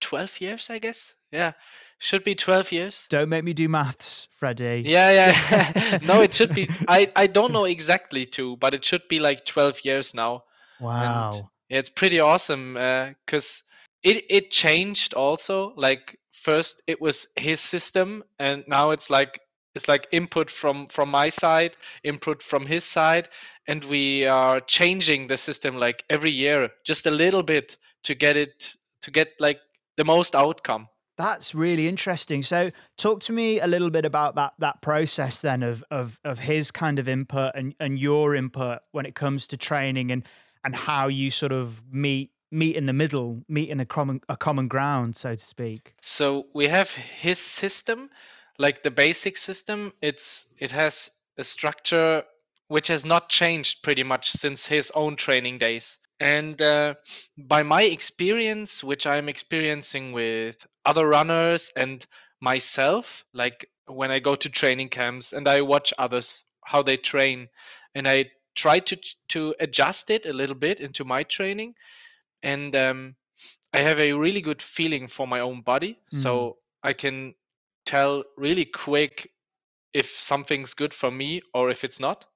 12 0.00 0.40
years, 0.40 0.70
I 0.70 0.78
guess. 0.78 1.14
Yeah, 1.32 1.52
should 2.00 2.24
be 2.24 2.34
12 2.34 2.72
years. 2.72 3.06
don't 3.10 3.28
make 3.28 3.44
me 3.44 3.52
do 3.52 3.68
maths 3.68 4.26
freddie 4.32 4.82
Yeah, 4.86 5.10
yeah. 5.12 5.98
no, 6.02 6.22
it 6.22 6.34
should 6.34 6.54
be. 6.54 6.68
I 6.88 7.12
I 7.14 7.26
don't 7.26 7.52
know 7.52 7.66
exactly 7.66 8.26
too, 8.26 8.56
but 8.56 8.74
it 8.74 8.84
should 8.84 9.06
be 9.08 9.20
like 9.20 9.44
12 9.44 9.84
years 9.84 10.14
now. 10.14 10.44
wow 10.80 11.30
Yeah, 11.68 11.78
it's 11.78 11.90
pretty 11.90 12.18
awesome 12.18 12.76
uh, 12.76 13.10
because 13.24 13.62
it 14.02 14.24
it 14.28 14.50
changed 14.50 15.14
also. 15.14 15.74
Like 15.76 16.18
first 16.32 16.82
it 16.86 17.00
was 17.00 17.28
his 17.36 17.60
system, 17.60 18.24
and 18.38 18.64
now 18.66 18.90
it's 18.90 19.10
like 19.10 19.40
it's 19.74 19.86
like 19.86 20.08
input 20.10 20.50
from 20.50 20.88
from 20.88 21.10
my 21.10 21.28
side, 21.28 21.76
input 22.02 22.42
from 22.42 22.66
his 22.66 22.84
side, 22.84 23.28
and 23.68 23.84
we 23.84 24.26
are 24.26 24.60
changing 24.60 25.26
the 25.26 25.36
system 25.36 25.76
like 25.76 26.02
every 26.08 26.32
year, 26.32 26.70
just 26.84 27.06
a 27.06 27.10
little 27.10 27.42
bit 27.42 27.76
to 28.04 28.14
get 28.14 28.36
it 28.36 28.74
to 29.02 29.10
get 29.10 29.28
like 29.38 29.60
the 29.96 30.04
most 30.04 30.34
outcome. 30.34 30.88
That's 31.20 31.54
really 31.54 31.86
interesting. 31.86 32.40
So, 32.40 32.70
talk 32.96 33.20
to 33.24 33.32
me 33.34 33.60
a 33.60 33.66
little 33.66 33.90
bit 33.90 34.06
about 34.06 34.36
that 34.36 34.54
that 34.58 34.80
process 34.80 35.42
then 35.42 35.62
of 35.62 35.84
of 35.90 36.18
of 36.24 36.38
his 36.38 36.70
kind 36.70 36.98
of 36.98 37.06
input 37.06 37.52
and 37.54 37.74
and 37.78 37.98
your 37.98 38.34
input 38.34 38.78
when 38.92 39.04
it 39.04 39.14
comes 39.14 39.46
to 39.48 39.58
training 39.58 40.10
and 40.10 40.26
and 40.64 40.74
how 40.74 41.08
you 41.08 41.30
sort 41.30 41.52
of 41.52 41.82
meet 41.92 42.30
meet 42.50 42.74
in 42.74 42.86
the 42.86 42.94
middle, 42.94 43.44
meet 43.48 43.68
in 43.68 43.80
a 43.80 43.84
common 43.84 44.22
a 44.30 44.36
common 44.38 44.66
ground, 44.66 45.14
so 45.14 45.34
to 45.34 45.44
speak. 45.44 45.94
So 46.00 46.46
we 46.54 46.68
have 46.68 46.90
his 46.90 47.38
system, 47.38 48.08
like 48.58 48.82
the 48.82 48.90
basic 48.90 49.36
system. 49.36 49.92
It's 50.00 50.46
it 50.58 50.70
has 50.70 51.10
a 51.36 51.44
structure 51.44 52.24
which 52.68 52.88
has 52.88 53.04
not 53.04 53.28
changed 53.28 53.82
pretty 53.82 54.04
much 54.04 54.30
since 54.30 54.64
his 54.64 54.90
own 54.92 55.16
training 55.16 55.58
days. 55.58 55.98
And 56.20 56.60
uh, 56.60 56.94
by 57.38 57.62
my 57.62 57.82
experience, 57.82 58.84
which 58.84 59.06
I'm 59.06 59.28
experiencing 59.28 60.12
with 60.12 60.66
other 60.84 61.08
runners 61.08 61.72
and 61.74 62.04
myself, 62.40 63.24
like 63.32 63.68
when 63.86 64.10
I 64.10 64.18
go 64.18 64.34
to 64.34 64.48
training 64.50 64.90
camps 64.90 65.32
and 65.32 65.48
I 65.48 65.62
watch 65.62 65.92
others 65.98 66.44
how 66.64 66.82
they 66.82 66.96
train, 66.96 67.48
and 67.94 68.06
I 68.06 68.30
try 68.54 68.80
to 68.80 68.98
to 69.28 69.54
adjust 69.58 70.10
it 70.10 70.26
a 70.26 70.32
little 70.32 70.54
bit 70.56 70.80
into 70.80 71.04
my 71.04 71.22
training, 71.22 71.74
and 72.42 72.76
um, 72.76 73.16
I 73.72 73.78
have 73.80 73.98
a 73.98 74.12
really 74.12 74.42
good 74.42 74.60
feeling 74.60 75.08
for 75.08 75.26
my 75.26 75.40
own 75.40 75.62
body, 75.62 75.98
so 76.10 76.58
I 76.82 76.92
can 76.92 77.34
tell 77.86 78.24
really 78.36 78.66
quick 78.66 79.30
if 79.94 80.10
something's 80.10 80.74
good 80.74 80.94
for 80.94 81.10
me 81.10 81.40
or 81.54 81.70
if 81.70 81.82
it's 81.84 81.98
not. 82.00 82.26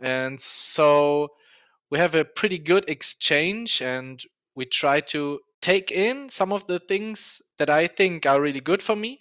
And 0.00 0.40
so 0.40 1.28
we 1.90 1.98
have 1.98 2.14
a 2.14 2.24
pretty 2.24 2.58
good 2.58 2.88
exchange 2.88 3.80
and 3.80 4.22
we 4.54 4.64
try 4.64 5.00
to 5.00 5.40
take 5.60 5.90
in 5.90 6.28
some 6.28 6.52
of 6.52 6.66
the 6.66 6.78
things 6.78 7.42
that 7.58 7.70
I 7.70 7.86
think 7.86 8.26
are 8.26 8.40
really 8.40 8.60
good 8.60 8.82
for 8.82 8.94
me 8.94 9.20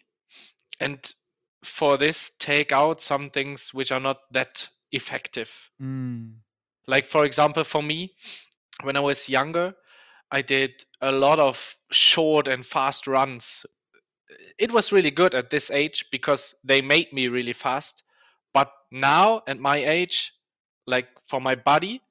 and 0.79 0.99
for 1.63 1.97
this 1.97 2.31
take 2.39 2.71
out 2.71 3.01
some 3.01 3.29
things 3.29 3.73
which 3.73 3.91
are 3.91 3.99
not 3.99 4.17
that 4.31 4.67
effective. 4.91 5.51
Mm. 5.81 6.35
Like 6.87 7.07
for 7.07 7.25
example 7.25 7.63
for 7.63 7.81
me 7.81 8.13
when 8.83 8.95
I 8.95 9.01
was 9.01 9.27
younger 9.29 9.73
I 10.31 10.41
did 10.41 10.83
a 11.01 11.11
lot 11.11 11.39
of 11.39 11.75
short 11.91 12.47
and 12.47 12.65
fast 12.65 13.07
runs. 13.07 13.65
It 14.59 14.71
was 14.71 14.91
really 14.91 15.11
good 15.11 15.35
at 15.35 15.49
this 15.49 15.71
age 15.71 16.05
because 16.11 16.53
they 16.63 16.81
made 16.81 17.13
me 17.13 17.29
really 17.29 17.53
fast. 17.53 18.03
But 18.53 18.71
now 18.91 19.41
at 19.47 19.57
my 19.57 19.77
age, 19.77 20.33
like 20.85 21.07
for 21.23 21.39
my 21.39 21.55
body, 21.55 22.01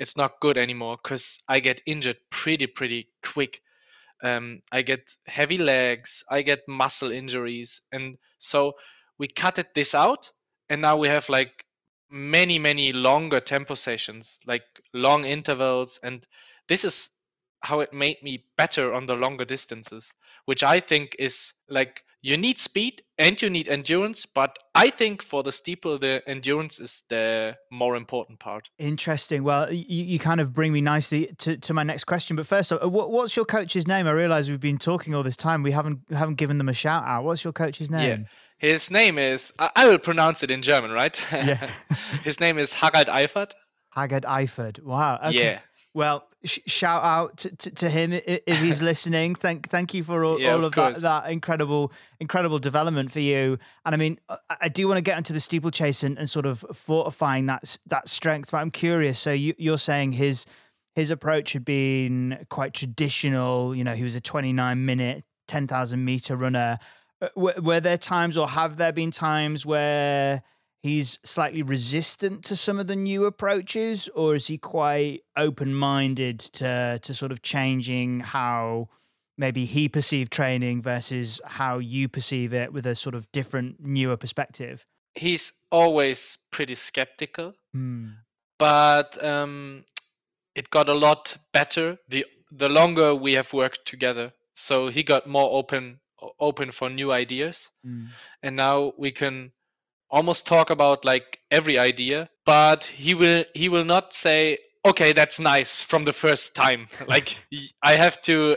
it's 0.00 0.16
not 0.16 0.40
good 0.40 0.56
anymore 0.56 0.98
because 1.00 1.38
I 1.46 1.60
get 1.60 1.82
injured 1.84 2.16
pretty, 2.30 2.66
pretty 2.66 3.08
quick. 3.22 3.60
Um, 4.22 4.62
I 4.72 4.80
get 4.82 5.14
heavy 5.26 5.58
legs, 5.58 6.24
I 6.28 6.40
get 6.40 6.66
muscle 6.66 7.12
injuries. 7.12 7.82
And 7.92 8.16
so 8.38 8.72
we 9.18 9.28
cutted 9.28 9.66
this 9.74 9.94
out. 9.94 10.30
And 10.70 10.80
now 10.80 10.96
we 10.96 11.08
have 11.08 11.28
like 11.28 11.64
many, 12.10 12.58
many 12.58 12.94
longer 12.94 13.40
tempo 13.40 13.74
sessions, 13.74 14.40
like 14.46 14.64
long 14.94 15.26
intervals. 15.26 16.00
And 16.02 16.26
this 16.66 16.84
is 16.84 17.10
how 17.60 17.80
it 17.80 17.92
made 17.92 18.22
me 18.22 18.46
better 18.56 18.94
on 18.94 19.04
the 19.04 19.14
longer 19.16 19.44
distances, 19.44 20.14
which 20.46 20.62
I 20.62 20.80
think 20.80 21.14
is 21.18 21.52
like 21.68 22.02
you 22.22 22.38
need 22.38 22.58
speed 22.58 23.02
and 23.18 23.40
you 23.40 23.50
need 23.50 23.68
endurance, 23.68 24.24
but 24.24 24.58
I 24.80 24.90
think 24.90 25.22
for 25.22 25.42
the 25.42 25.52
steeple, 25.52 25.98
the 25.98 26.22
endurance 26.26 26.80
is 26.80 27.02
the 27.08 27.56
more 27.70 27.96
important 27.96 28.40
part. 28.40 28.68
Interesting. 28.78 29.44
Well, 29.44 29.72
you, 29.72 30.04
you 30.04 30.18
kind 30.18 30.40
of 30.40 30.52
bring 30.52 30.72
me 30.72 30.80
nicely 30.80 31.34
to, 31.38 31.56
to 31.58 31.74
my 31.74 31.82
next 31.82 32.04
question. 32.04 32.36
But 32.36 32.46
first, 32.46 32.72
uh, 32.72 32.78
what, 32.88 33.10
what's 33.10 33.36
your 33.36 33.44
coach's 33.44 33.86
name? 33.86 34.06
I 34.06 34.12
realize 34.12 34.48
we've 34.48 34.58
been 34.58 34.78
talking 34.78 35.14
all 35.14 35.22
this 35.22 35.36
time. 35.36 35.62
We 35.62 35.72
haven't 35.72 36.00
haven't 36.10 36.36
given 36.36 36.58
them 36.58 36.68
a 36.68 36.72
shout 36.72 37.04
out. 37.04 37.24
What's 37.24 37.44
your 37.44 37.52
coach's 37.52 37.90
name? 37.90 38.26
Yeah. 38.60 38.70
His 38.72 38.90
name 38.90 39.18
is, 39.18 39.52
I, 39.58 39.70
I 39.76 39.88
will 39.88 39.98
pronounce 39.98 40.42
it 40.42 40.50
in 40.50 40.62
German, 40.62 40.90
right? 40.90 41.22
Yeah. 41.32 41.70
His 42.24 42.40
name 42.40 42.58
is 42.58 42.72
Harald 42.72 43.06
Eifert. 43.06 43.52
Haggard 43.90 44.24
Eifert. 44.24 44.82
Wow. 44.82 45.18
Okay. 45.26 45.52
Yeah. 45.52 45.58
Well, 45.92 46.28
sh- 46.44 46.60
shout 46.66 47.02
out 47.02 47.38
to, 47.38 47.56
to, 47.56 47.70
to, 47.70 47.90
him 47.90 48.12
if 48.12 48.60
he's 48.60 48.80
listening. 48.90 49.34
Thank 49.34 49.68
thank 49.68 49.92
you 49.92 50.04
for 50.04 50.24
all, 50.24 50.40
yeah, 50.40 50.52
all 50.52 50.64
of, 50.64 50.66
of, 50.66 50.74
that 50.74 51.00
that 51.02 51.30
incredible 51.30 51.92
incredible 52.20 52.58
development 52.58 53.10
for 53.10 53.20
you. 53.20 53.58
And 53.84 53.94
I 53.94 53.98
mean, 53.98 54.18
I, 54.28 54.38
I 54.62 54.68
do 54.68 54.86
want 54.86 54.98
to 54.98 55.02
get 55.02 55.18
into 55.18 55.32
the 55.32 55.40
steeplechase 55.40 56.02
and, 56.02 56.16
and 56.18 56.30
sort 56.30 56.46
of 56.46 56.64
fortifying 56.72 57.46
that 57.46 57.76
that 57.86 58.08
strength. 58.08 58.52
But 58.52 58.58
I'm 58.58 58.70
curious. 58.70 59.18
So 59.18 59.32
you, 59.32 59.54
you're 59.58 59.78
saying 59.78 60.12
his 60.12 60.46
his 60.94 61.10
approach 61.10 61.52
had 61.52 61.64
been 61.64 62.46
quite 62.50 62.74
traditional. 62.74 63.74
You 63.74 63.84
know, 63.84 63.94
he 63.94 64.02
was 64.02 64.14
a 64.14 64.20
29 64.20 64.84
minute, 64.84 65.24
10,000 65.48 66.04
meter 66.04 66.36
runner. 66.36 66.78
Uh, 67.22 67.28
were, 67.36 67.54
were 67.60 67.80
there 67.80 67.98
times, 67.98 68.36
or 68.36 68.48
have 68.48 68.76
there 68.76 68.92
been 68.92 69.10
times 69.10 69.66
where 69.66 70.42
he's 70.82 71.18
slightly 71.24 71.62
resistant 71.62 72.44
to 72.44 72.56
some 72.56 72.78
of 72.80 72.86
the 72.86 72.96
new 72.96 73.24
approaches, 73.24 74.08
or 74.14 74.34
is 74.34 74.46
he 74.46 74.58
quite 74.58 75.22
open 75.36 75.74
minded 75.74 76.40
to 76.40 76.98
to 77.02 77.14
sort 77.14 77.32
of 77.32 77.42
changing 77.42 78.20
how 78.20 78.88
maybe 79.38 79.64
he 79.64 79.88
perceived 79.88 80.32
training 80.32 80.82
versus 80.82 81.40
how 81.44 81.78
you 81.78 82.08
perceive 82.08 82.52
it 82.52 82.72
with 82.72 82.86
a 82.86 82.94
sort 82.94 83.14
of 83.14 83.30
different 83.32 83.76
newer 83.80 84.16
perspective? 84.16 84.84
He's 85.14 85.52
always 85.70 86.38
pretty 86.50 86.74
skeptical, 86.74 87.54
Hmm. 87.72 88.08
but 88.58 89.22
um, 89.24 89.84
it 90.54 90.70
got 90.70 90.88
a 90.88 90.94
lot 90.94 91.36
better 91.52 91.98
the 92.08 92.26
the 92.52 92.68
longer 92.68 93.14
we 93.14 93.34
have 93.34 93.52
worked 93.52 93.86
together. 93.86 94.32
So 94.54 94.88
he 94.88 95.02
got 95.02 95.26
more 95.26 95.50
open 95.58 96.00
open 96.38 96.70
for 96.70 96.90
new 96.90 97.12
ideas, 97.12 97.70
Hmm. 97.82 98.06
and 98.42 98.56
now 98.56 98.92
we 98.98 99.10
can 99.10 99.52
almost 100.10 100.46
talk 100.46 100.70
about 100.70 101.04
like 101.04 101.40
every 101.50 101.78
idea 101.78 102.28
but 102.44 102.84
he 102.84 103.14
will 103.14 103.44
he 103.54 103.68
will 103.68 103.84
not 103.84 104.12
say 104.12 104.58
okay 104.84 105.12
that's 105.12 105.38
nice 105.38 105.82
from 105.82 106.04
the 106.04 106.12
first 106.12 106.54
time 106.54 106.86
like 107.06 107.36
i 107.82 107.94
have 107.94 108.20
to 108.20 108.56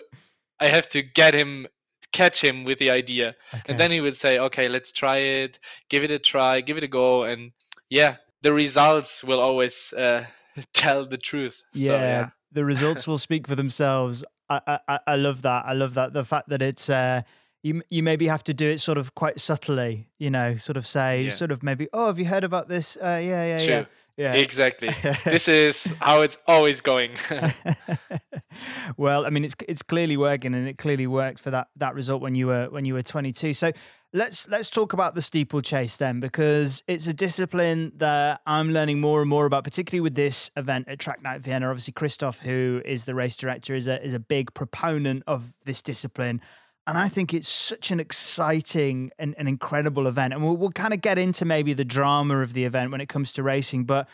i 0.60 0.68
have 0.68 0.88
to 0.90 1.02
get 1.02 1.34
him 1.34 1.68
catch 2.12 2.44
him 2.44 2.64
with 2.64 2.78
the 2.80 2.90
idea 2.92 3.36
Okay. 3.54 3.64
and 3.68 3.80
then 3.80 3.92
he 3.92 4.02
would 4.02 4.16
say 4.16 4.38
okay 4.40 4.68
let's 4.68 4.92
try 4.92 5.18
it 5.18 5.60
give 5.90 6.04
it 6.04 6.12
a 6.12 6.20
try 6.20 6.62
give 6.62 6.78
it 6.78 6.84
a 6.84 6.88
go 6.88 7.24
and 7.24 7.52
yeah 7.90 8.16
the 8.42 8.54
results 8.54 9.24
will 9.24 9.40
always 9.40 9.94
uh, 9.94 10.26
tell 10.74 11.06
the 11.06 11.18
truth 11.18 11.62
yeah, 11.74 11.88
so, 11.88 11.98
yeah 11.98 12.30
the 12.52 12.64
results 12.64 13.08
will 13.08 13.18
speak 13.18 13.48
for 13.48 13.56
themselves. 13.56 14.24
I, 14.48 14.62
I 14.68 14.80
I- 14.88 15.00
I 15.08 15.16
love 15.16 15.42
that. 15.42 15.66
I 15.66 15.74
love 15.74 15.96
that. 15.96 16.14
The 16.14 16.24
fact 16.24 16.50
that 16.50 16.62
it's 16.62 16.88
uh, 16.88 17.24
you 17.64 17.82
you 17.90 18.04
maybe 18.04 18.28
have 18.28 18.44
to 18.44 18.54
do 18.54 18.70
it 18.70 18.80
sort 18.80 18.98
of 18.98 19.16
quite 19.16 19.40
subtly. 19.40 20.08
You 20.20 20.30
know, 20.30 20.56
sort 20.58 20.78
of 20.78 20.86
say 20.86 21.24
Yeah. 21.24 21.30
sort 21.32 21.52
of 21.52 21.64
maybe 21.64 21.88
oh 21.94 22.08
have 22.08 22.20
you 22.20 22.26
heard 22.26 22.44
about 22.44 22.68
this? 22.68 22.98
Uh, 22.98 23.20
yeah 23.24 23.58
yeah 23.58 23.62
yeah 23.62 23.86
yeah. 24.16 24.34
exactly 24.34 24.90
this 25.24 25.48
is 25.48 25.86
how 26.00 26.22
it's 26.22 26.38
always 26.48 26.82
going 26.82 27.12
well, 28.98 29.26
I 29.26 29.30
mean, 29.30 29.46
it's 29.46 29.56
it's 29.68 29.82
clearly 29.82 30.18
working, 30.18 30.54
and 30.54 30.68
it 30.68 30.78
clearly 30.78 31.08
worked 31.08 31.40
for 31.40 31.52
that 31.52 31.68
that 31.78 31.96
result 31.96 32.22
when 32.22 32.36
you 32.36 32.48
were 32.48 32.70
when 32.70 32.86
you 32.86 32.94
were 32.94 33.02
22. 33.04 33.54
So 33.54 33.72
let's 34.14 34.48
let's 34.50 34.70
talk 34.70 34.94
about 34.94 35.16
the 35.16 35.22
steeplechase 35.22 35.98
then, 35.98 36.20
because 36.20 36.84
it's 36.88 37.08
a 37.08 37.14
discipline 37.14 37.94
that 37.98 38.42
I'm 38.46 38.72
learning 38.72 39.00
more 39.00 39.22
and 39.22 39.30
more 39.30 39.46
about, 39.46 39.64
particularly 39.64 40.02
with 40.02 40.16
this 40.16 40.52
event 40.56 40.88
at 40.88 41.00
Track 41.00 41.24
Night 41.24 41.42
Vienna. 41.42 41.70
Obviously, 41.70 41.94
Christoph, 41.94 42.40
who 42.40 42.82
is 42.86 43.06
the 43.06 43.16
race 43.16 43.38
director, 43.38 43.76
is 43.76 43.88
a 43.88 44.04
is 44.06 44.14
a 44.14 44.20
big 44.20 44.54
proponent 44.54 45.24
of 45.28 45.54
this 45.66 45.82
discipline. 45.82 46.42
And 46.86 46.98
I 46.98 47.08
think 47.08 47.34
it's 47.34 47.48
such 47.48 47.92
an 47.92 48.00
exciting 48.00 49.12
and 49.18 49.36
an 49.38 49.48
incredible 49.48 50.06
event. 50.08 50.34
And 50.34 50.44
we'll, 50.44 50.58
we'll 50.58 50.72
kind 50.72 50.94
of 50.94 51.02
get 51.02 51.18
into 51.18 51.46
maybe 51.46 51.74
the 51.74 51.86
drama 51.86 52.40
of 52.40 52.54
the 52.54 52.66
event 52.66 52.92
when 52.92 53.00
it 53.00 53.08
comes 53.08 53.32
to 53.34 53.44
racing. 53.44 53.86
But 53.86 54.08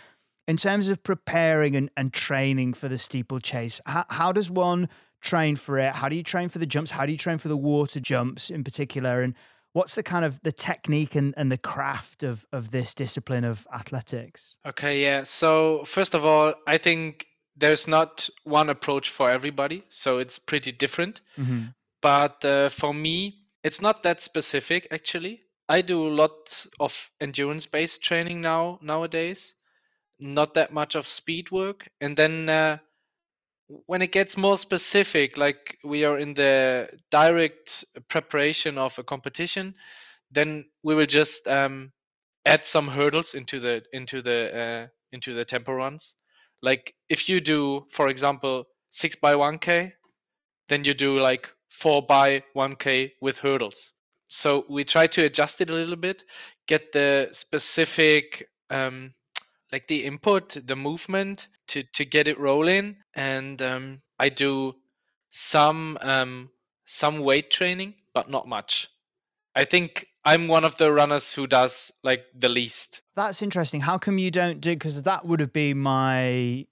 in 0.47 0.57
terms 0.57 0.89
of 0.89 1.01
preparing 1.01 1.75
and, 1.75 1.89
and 1.97 2.13
training 2.13 2.73
for 2.73 2.87
the 2.87 2.97
steeplechase, 2.97 3.81
how, 3.85 4.05
how 4.09 4.31
does 4.31 4.51
one 4.51 4.87
train 5.21 5.55
for 5.55 5.79
it? 5.79 5.95
How 5.95 6.09
do 6.09 6.15
you 6.15 6.23
train 6.23 6.49
for 6.49 6.59
the 6.59 6.65
jumps? 6.67 6.91
How 6.91 7.05
do 7.05 7.11
you 7.11 7.17
train 7.17 7.39
for 7.39 7.47
the 7.47 7.57
water 7.57 7.99
jumps 7.99 8.51
in 8.51 8.63
particular? 8.63 9.21
And 9.21 9.33
what's 9.73 9.95
the 9.95 10.03
kind 10.03 10.23
of 10.23 10.39
the 10.43 10.51
technique 10.51 11.15
and, 11.15 11.33
and 11.37 11.51
the 11.51 11.57
craft 11.57 12.23
of, 12.23 12.45
of 12.53 12.71
this 12.71 12.93
discipline 12.93 13.43
of 13.43 13.67
athletics? 13.73 14.57
Okay, 14.65 15.01
yeah. 15.01 15.23
So 15.23 15.83
first 15.85 16.13
of 16.13 16.23
all, 16.23 16.53
I 16.67 16.77
think 16.77 17.25
there's 17.55 17.87
not 17.87 18.29
one 18.43 18.69
approach 18.69 19.09
for 19.09 19.29
everybody, 19.29 19.83
so 19.89 20.19
it's 20.19 20.39
pretty 20.39 20.71
different. 20.71 21.21
Mm-hmm. 21.37 21.65
But 22.01 22.43
uh, 22.45 22.69
for 22.69 22.93
me, 22.93 23.43
it's 23.63 23.81
not 23.81 24.03
that 24.03 24.21
specific 24.21 24.87
actually. 24.91 25.41
I 25.67 25.81
do 25.81 26.07
a 26.07 26.15
lot 26.15 26.65
of 26.79 27.09
endurance-based 27.21 28.03
training 28.03 28.41
now 28.41 28.79
nowadays, 28.81 29.53
not 30.19 30.55
that 30.55 30.73
much 30.73 30.95
of 30.95 31.07
speed 31.07 31.51
work. 31.51 31.87
And 32.01 32.17
then 32.17 32.49
uh, 32.49 32.77
when 33.85 34.01
it 34.01 34.11
gets 34.11 34.35
more 34.35 34.57
specific, 34.57 35.37
like 35.37 35.77
we 35.83 36.05
are 36.05 36.17
in 36.17 36.33
the 36.33 36.89
direct 37.11 37.85
preparation 38.07 38.77
of 38.77 38.97
a 38.97 39.03
competition, 39.03 39.75
then 40.31 40.65
we 40.83 40.95
will 40.95 41.05
just 41.05 41.47
um, 41.47 41.91
add 42.45 42.65
some 42.65 42.87
hurdles 42.87 43.35
into 43.35 43.59
the 43.59 43.83
into 43.93 44.21
the 44.21 44.59
uh, 44.59 44.87
into 45.11 45.33
the 45.33 45.45
tempo 45.45 45.73
runs. 45.73 46.15
Like 46.63 46.93
if 47.09 47.29
you 47.29 47.41
do, 47.41 47.85
for 47.91 48.09
example, 48.09 48.65
six 48.89 49.15
by 49.15 49.35
one 49.35 49.59
k, 49.59 49.93
then 50.67 50.83
you 50.83 50.93
do 50.93 51.19
like 51.19 51.49
four 51.69 52.01
by 52.01 52.43
one 52.53 52.75
k 52.75 53.13
with 53.21 53.37
hurdles. 53.37 53.93
So 54.27 54.65
we 54.69 54.83
try 54.83 55.07
to 55.07 55.23
adjust 55.23 55.61
it 55.61 55.69
a 55.69 55.73
little 55.73 55.95
bit, 55.95 56.23
get 56.67 56.91
the 56.91 57.29
specific 57.31 58.49
um, 58.69 59.13
like 59.71 59.87
the 59.87 60.05
input, 60.05 60.57
the 60.65 60.75
movement 60.75 61.47
to 61.67 61.83
to 61.93 62.05
get 62.05 62.27
it 62.27 62.39
rolling, 62.39 62.97
and 63.13 63.61
um, 63.61 64.01
I 64.19 64.29
do 64.29 64.75
some 65.29 65.97
um, 66.01 66.49
some 66.85 67.19
weight 67.19 67.51
training, 67.51 67.95
but 68.13 68.29
not 68.29 68.47
much. 68.47 68.89
I 69.55 69.65
think 69.65 70.07
I'm 70.25 70.47
one 70.47 70.63
of 70.63 70.77
the 70.77 70.91
runners 70.91 71.33
who 71.33 71.47
does 71.47 71.91
like 72.03 72.25
the 72.35 72.49
least. 72.49 73.01
That's 73.15 73.41
interesting. 73.41 73.81
How 73.81 73.97
come 73.97 74.17
you 74.17 74.31
don't 74.31 74.61
do? 74.61 74.71
Because 74.71 75.01
that 75.03 75.25
would 75.25 75.39
have 75.39 75.53
been 75.53 75.79
my 75.79 76.65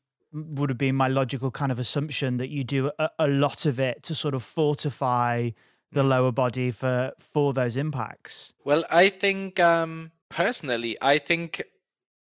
would 0.56 0.70
have 0.70 0.78
been 0.78 0.96
my 0.96 1.08
logical 1.08 1.52
kind 1.52 1.72
of 1.72 1.80
assumption 1.80 2.38
that 2.38 2.50
you 2.50 2.64
do 2.64 2.92
a, 3.00 3.10
a 3.20 3.28
lot 3.28 3.66
of 3.66 3.80
it 3.80 4.04
to 4.04 4.16
sort 4.16 4.34
of 4.34 4.44
fortify 4.44 5.52
the 5.92 6.04
lower 6.04 6.32
body 6.32 6.72
for 6.72 7.14
for 7.18 7.54
those 7.54 7.78
impacts. 7.78 8.54
Well, 8.66 8.84
I 8.90 9.10
think 9.10 9.60
um, 9.60 10.12
personally, 10.30 10.98
I 11.02 11.20
think 11.20 11.64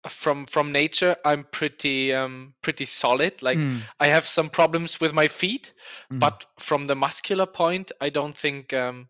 from 0.09 0.47
from 0.47 0.73
nature, 0.73 1.17
I'm 1.25 1.45
pretty 1.45 2.15
um, 2.15 2.55
pretty 2.63 2.85
solid. 2.85 3.43
Like 3.43 3.59
Mm, 3.59 3.81
I 4.01 4.09
have 4.09 4.27
some 4.27 4.49
problems 4.49 5.01
with 5.01 5.13
my 5.13 5.29
feet, 5.29 5.75
mm, 6.13 6.19
but 6.19 6.47
from 6.59 6.87
the 6.87 6.95
muscular 6.95 7.47
point, 7.47 7.91
I 8.01 8.11
don't 8.11 8.37
think 8.37 8.73
um, 8.73 9.09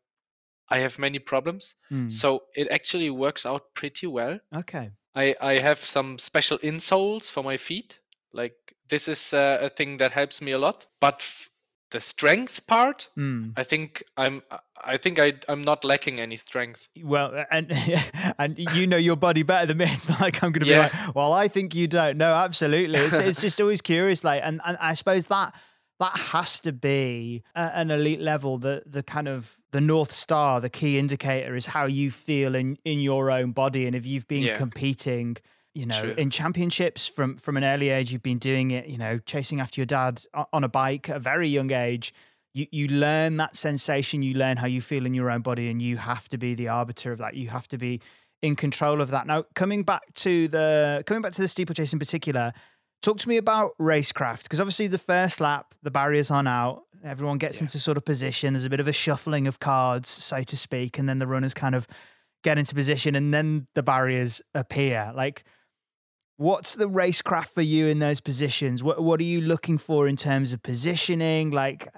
I 0.71 0.79
have 0.79 0.99
many 0.99 1.19
problems. 1.19 1.75
mm. 1.91 2.11
So 2.11 2.45
it 2.55 2.69
actually 2.71 3.11
works 3.11 3.47
out 3.47 3.75
pretty 3.75 4.07
well. 4.07 4.39
okay. 4.55 4.91
I, 5.15 5.35
I 5.41 5.59
have 5.59 5.83
some 5.83 6.19
special 6.19 6.59
insoles 6.59 7.31
for 7.31 7.43
my 7.43 7.57
feet, 7.57 7.99
Like 8.33 8.75
this 8.89 9.09
is 9.09 9.33
uh, 9.33 9.59
a 9.63 9.69
thing 9.69 9.99
that 9.99 10.13
helps 10.13 10.41
me 10.43 10.53
a 10.53 10.59
lot. 10.59 10.87
But 11.01 11.17
f- 11.21 11.49
the 11.91 12.01
strength 12.01 12.67
part, 12.67 13.09
Mm. 13.17 13.55
I 13.57 13.63
think 13.65 14.03
I'm 14.17 14.43
I 14.85 14.99
think 14.99 15.19
I 15.19 15.33
I'm 15.49 15.63
not 15.63 15.85
lacking 15.85 16.21
any 16.21 16.37
strength. 16.37 16.87
Well, 17.03 17.45
and 17.51 17.73
and 18.39 18.59
you 18.75 18.87
know 18.87 18.99
your 18.99 19.17
body 19.17 19.43
better 19.43 19.67
than 19.67 19.79
me. 19.79 19.85
It's 19.89 20.09
not 20.09 20.21
like 20.21 20.43
I'm 20.43 20.53
going 20.53 20.67
to 20.67 20.71
Yeah. 20.71 20.89
be 20.91 20.97
like, 21.07 21.15
well, 21.15 21.33
I 21.33 21.49
think 21.49 21.75
you 21.75 21.87
don't. 21.89 22.19
No, 22.19 22.35
absolutely. 22.35 22.99
It's, 22.99 23.19
it's 23.19 23.41
just 23.41 23.61
always 23.61 23.81
curious, 23.81 24.23
like, 24.25 24.43
and, 24.45 24.61
and 24.67 24.77
I 24.81 24.95
suppose 24.95 25.27
that 25.29 25.55
that 26.01 26.17
has 26.17 26.61
to 26.61 26.73
be 26.73 27.43
at 27.57 27.73
an 27.75 27.91
elite 27.91 28.21
level. 28.21 28.59
The 28.59 28.83
the 28.85 29.03
kind 29.03 29.27
of 29.27 29.59
the 29.73 29.81
north 29.81 30.13
star, 30.13 30.61
the 30.61 30.71
key 30.71 30.99
indicator 30.99 31.57
is 31.57 31.67
how 31.67 31.87
you 31.87 32.11
feel 32.11 32.55
in 32.55 32.77
in 32.85 33.01
your 33.01 33.31
own 33.31 33.53
body, 33.53 33.87
and 33.87 33.97
if 33.97 34.07
you've 34.07 34.29
been 34.29 34.43
Yeah. 34.43 34.57
competing. 34.59 35.39
You 35.79 35.87
know, 35.87 36.01
True. 36.01 36.15
in 36.19 36.31
championships 36.31 37.07
from 37.07 37.37
from 37.37 37.57
an 37.57 37.65
early 37.65 37.89
age, 37.91 38.11
you've 38.13 38.23
been 38.23 38.39
doing 38.39 38.71
it. 38.73 38.87
You 38.89 38.99
know, 38.99 39.19
chasing 39.33 39.61
after 39.61 39.81
your 39.81 39.87
dad 39.87 40.23
on 40.53 40.65
a 40.65 40.69
bike 40.69 41.09
at 41.09 41.17
a 41.17 41.21
very 41.21 41.49
young 41.49 41.71
age 41.73 42.13
you, 42.55 42.67
you 42.71 42.89
learn 42.89 43.37
that 43.37 43.55
sensation, 43.55 44.23
you 44.23 44.35
learn 44.35 44.57
how 44.57 44.67
you 44.67 44.81
feel 44.81 45.07
in 45.07 45.15
your 45.15 45.31
own 45.31 45.43
body, 45.43 45.69
and 45.71 45.81
you 45.81 45.97
have 45.97 46.29
to 46.31 46.39
be 46.39 46.55
the 46.55 46.69
arbiter 46.69 47.13
of 47.13 47.19
that. 47.19 47.35
You 47.35 47.49
have 47.49 47.69
to 47.69 47.79
be 47.79 48.01
in 48.43 48.57
control 48.57 49.01
of 49.01 49.11
that. 49.11 49.27
Now, 49.27 49.45
coming 49.55 49.83
back 49.83 50.03
to 50.15 50.49
the 50.49 51.03
coming 51.07 51.23
back 51.23 51.33
to 51.33 51.43
the 51.43 51.49
steeplechase 51.49 51.93
in 51.93 51.99
particular, 51.99 52.53
talk 53.03 53.19
to 53.19 53.29
me 53.29 53.37
about 53.37 53.73
racecraft 53.81 54.45
because 54.45 54.61
obviously 54.61 54.87
the 54.87 54.99
first 54.99 55.41
lap, 55.41 55.75
the 55.83 55.91
barriers 55.91 56.31
on 56.31 56.47
out, 56.47 56.85
everyone 57.05 57.39
gets 57.39 57.59
Yeah. 57.59 57.65
into 57.65 57.79
sort 57.79 57.97
of 57.97 58.05
position. 58.05 58.55
There's 58.55 58.65
a 58.65 58.71
bit 58.71 58.81
of 58.81 58.89
a 58.89 58.93
shuffling 58.93 59.47
of 59.47 59.61
cards, 59.61 60.09
so 60.09 60.43
to 60.43 60.57
speak, 60.57 60.99
and 60.99 61.09
then 61.09 61.19
the 61.19 61.27
runners 61.27 61.55
kind 61.55 61.75
of 61.75 61.87
get 62.45 62.59
into 62.59 62.75
position, 62.75 63.15
and 63.15 63.35
then 63.35 63.67
the 63.75 63.83
barriers 63.83 64.41
appear. 64.55 65.13
Like, 65.15 65.45
what's 66.39 66.77
the 66.77 66.89
racecraft 66.89 67.49
for 67.49 67.63
you 67.63 67.89
in 67.89 67.99
those 67.99 68.21
positions? 68.21 68.83
What 68.83 69.03
what 69.03 69.21
are 69.21 69.25
you 69.25 69.43
looking 69.43 69.77
for 69.77 70.09
in 70.09 70.17
terms 70.17 70.55
of 70.55 70.63
positioning? 70.63 71.51
Like, 71.51 71.89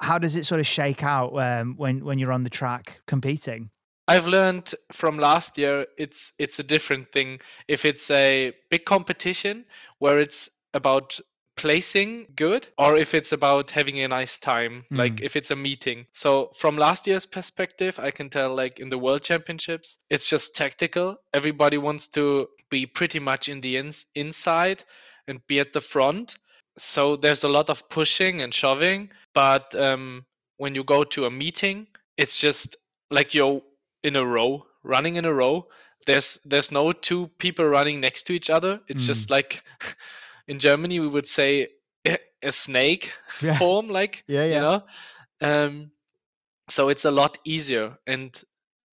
how 0.00 0.18
does 0.18 0.36
it 0.36 0.46
sort 0.46 0.60
of 0.60 0.66
shake 0.66 1.02
out 1.02 1.36
um, 1.38 1.74
when 1.76 2.04
when 2.04 2.18
you're 2.18 2.32
on 2.32 2.42
the 2.42 2.50
track 2.50 3.02
competing? 3.06 3.70
I've 4.08 4.26
learned 4.26 4.74
from 4.90 5.18
last 5.18 5.58
year 5.58 5.86
it's 5.98 6.32
it's 6.38 6.58
a 6.58 6.62
different 6.62 7.12
thing 7.12 7.40
if 7.68 7.84
it's 7.84 8.10
a 8.10 8.52
big 8.70 8.84
competition 8.84 9.66
where 9.98 10.18
it's 10.18 10.48
about 10.72 11.20
placing 11.60 12.26
good 12.36 12.66
or 12.78 12.96
if 12.96 13.14
it's 13.14 13.32
about 13.32 13.70
having 13.70 14.00
a 14.00 14.08
nice 14.08 14.38
time 14.38 14.84
like 14.90 15.16
Mm. 15.16 15.24
if 15.24 15.36
it's 15.36 15.50
a 15.50 15.56
meeting. 15.56 16.06
So 16.12 16.50
from 16.56 16.76
last 16.78 17.06
year's 17.06 17.26
perspective 17.26 17.98
i 17.98 18.10
can 18.10 18.30
tell 18.30 18.54
like 18.56 18.80
in 18.80 18.88
the 18.88 18.98
world 18.98 19.22
championships 19.22 19.98
it's 20.08 20.28
just 20.28 20.56
tactical. 20.56 21.16
Everybody 21.34 21.78
wants 21.78 22.08
to 22.16 22.48
be 22.70 22.86
pretty 22.86 23.20
much 23.20 23.48
in 23.48 23.60
the 23.60 23.76
ins- 23.76 24.06
inside 24.14 24.84
and 25.28 25.40
be 25.46 25.60
at 25.60 25.72
the 25.72 25.80
front. 25.80 26.34
So 26.78 27.16
there's 27.16 27.44
a 27.44 27.48
lot 27.58 27.68
of 27.70 27.88
pushing 27.88 28.40
and 28.42 28.54
shoving 28.54 29.10
but 29.34 29.74
um, 29.74 30.24
when 30.56 30.74
you 30.74 30.84
go 30.84 31.04
to 31.04 31.26
a 31.26 31.30
meeting 31.30 31.86
it's 32.16 32.40
just 32.40 32.76
like 33.10 33.34
you're 33.34 33.60
in 34.02 34.16
a 34.16 34.24
row 34.24 34.66
running 34.82 35.16
in 35.16 35.24
a 35.26 35.32
row. 35.32 35.66
There's 36.06 36.40
there's 36.46 36.72
no 36.72 36.92
two 36.92 37.28
people 37.38 37.66
running 37.66 38.00
next 38.00 38.22
to 38.26 38.32
each 38.32 38.48
other. 38.50 38.80
It's 38.88 39.02
Mm. 39.04 39.06
just 39.12 39.30
like 39.30 39.62
in 40.50 40.58
germany 40.58 41.00
we 41.00 41.08
would 41.08 41.28
say 41.28 41.68
a, 42.42 42.52
snake 42.52 43.12
Yeah. 43.42 43.58
form 43.58 43.88
like 43.88 44.24
Yeah, 44.26 44.44
yeah. 44.44 44.54
you 44.54 44.60
know 44.60 44.82
um 45.40 45.90
so 46.68 46.88
it's 46.88 47.04
a 47.04 47.10
lot 47.10 47.38
easier 47.44 47.96
and 48.06 48.30